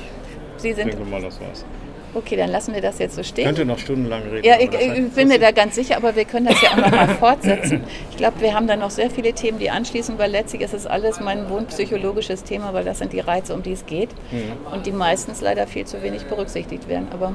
Sie 0.58 0.74
sind, 0.74 0.88
denke 0.88 1.06
mal, 1.06 1.22
das 1.22 1.40
war's. 1.40 1.66
Okay, 2.14 2.36
dann 2.36 2.50
lassen 2.50 2.74
wir 2.74 2.82
das 2.82 3.00
jetzt 3.00 3.16
so 3.16 3.24
stehen. 3.24 3.46
Könnte 3.46 3.66
noch 3.66 3.78
stundenlang 3.78 4.24
reden. 4.24 4.46
Ja, 4.46 4.56
ich, 4.60 4.74
ich 4.74 5.12
bin 5.12 5.28
mir 5.28 5.40
da 5.40 5.52
ganz 5.52 5.76
sicher, 5.76 5.98
aber 5.98 6.16
wir 6.16 6.26
können 6.26 6.48
das 6.48 6.62
ja 6.62 6.72
auch 6.72 6.78
noch 6.78 6.92
mal 6.92 7.08
fortsetzen. 7.20 7.84
Ich 8.12 8.18
glaube, 8.18 8.42
wir 8.42 8.54
haben 8.54 8.68
da 8.68 8.76
noch 8.76 8.90
sehr 8.90 9.10
viele 9.10 9.34
Themen, 9.34 9.60
die 9.60 9.70
anschließen, 9.70 10.18
weil 10.18 10.32
letztlich 10.32 10.62
ist 10.62 10.74
es 10.74 10.88
alles 10.88 11.20
mein 11.20 11.50
wohnpsychologisches 11.50 12.44
Thema, 12.44 12.74
weil 12.74 12.86
das 12.86 13.00
sind 13.00 13.14
die 13.14 13.20
Reize, 13.20 13.54
um 13.54 13.62
die 13.62 13.74
es 13.74 13.86
geht 13.86 14.10
mhm. 14.32 14.74
und 14.74 14.86
die 14.86 14.92
meistens 14.92 15.42
leider 15.42 15.68
viel 15.68 15.86
zu 15.86 16.02
wenig 16.02 16.26
berücksichtigt 16.26 16.88
werden. 16.88 17.08
Aber 17.12 17.34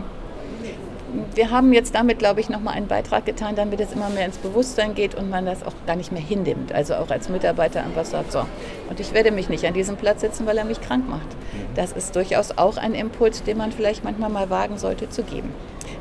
wir 1.34 1.50
haben 1.50 1.72
jetzt 1.72 1.94
damit, 1.94 2.18
glaube 2.18 2.40
ich, 2.40 2.48
nochmal 2.48 2.74
einen 2.74 2.88
Beitrag 2.88 3.26
getan, 3.26 3.56
damit 3.56 3.80
es 3.80 3.92
immer 3.92 4.08
mehr 4.08 4.26
ins 4.26 4.38
Bewusstsein 4.38 4.94
geht 4.94 5.14
und 5.14 5.30
man 5.30 5.46
das 5.46 5.62
auch 5.62 5.74
gar 5.86 5.96
nicht 5.96 6.12
mehr 6.12 6.22
hinnimmt. 6.22 6.72
Also 6.72 6.94
auch 6.94 7.10
als 7.10 7.28
Mitarbeiter 7.28 7.82
einfach 7.82 8.04
sagt, 8.04 8.32
so, 8.32 8.44
und 8.88 9.00
ich 9.00 9.12
werde 9.12 9.30
mich 9.30 9.48
nicht 9.48 9.64
an 9.66 9.74
diesem 9.74 9.96
Platz 9.96 10.20
sitzen, 10.20 10.46
weil 10.46 10.58
er 10.58 10.64
mich 10.64 10.80
krank 10.80 11.08
macht. 11.08 11.26
Mhm. 11.26 11.74
Das 11.74 11.92
ist 11.92 12.16
durchaus 12.16 12.56
auch 12.56 12.76
ein 12.76 12.94
Impuls, 12.94 13.42
den 13.42 13.58
man 13.58 13.72
vielleicht 13.72 14.04
manchmal 14.04 14.30
mal 14.30 14.50
wagen 14.50 14.78
sollte 14.78 15.08
zu 15.08 15.22
geben. 15.22 15.54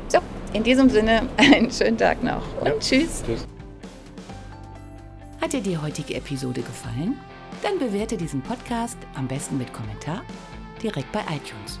So, 0.08 0.18
in 0.52 0.62
diesem 0.62 0.88
Sinne 0.90 1.22
einen 1.36 1.70
schönen 1.70 1.98
Tag 1.98 2.22
noch 2.22 2.42
und 2.60 2.66
ja. 2.66 2.72
tschüss. 2.78 3.22
tschüss. 3.26 3.46
Hat 5.40 5.52
dir 5.52 5.60
die 5.60 5.76
heutige 5.76 6.14
Episode 6.14 6.62
gefallen? 6.62 7.18
Dann 7.62 7.78
bewerte 7.78 8.16
diesen 8.16 8.42
Podcast 8.42 8.96
am 9.14 9.28
besten 9.28 9.58
mit 9.58 9.72
Kommentar 9.72 10.22
direkt 10.82 11.10
bei 11.12 11.20
iTunes. 11.20 11.80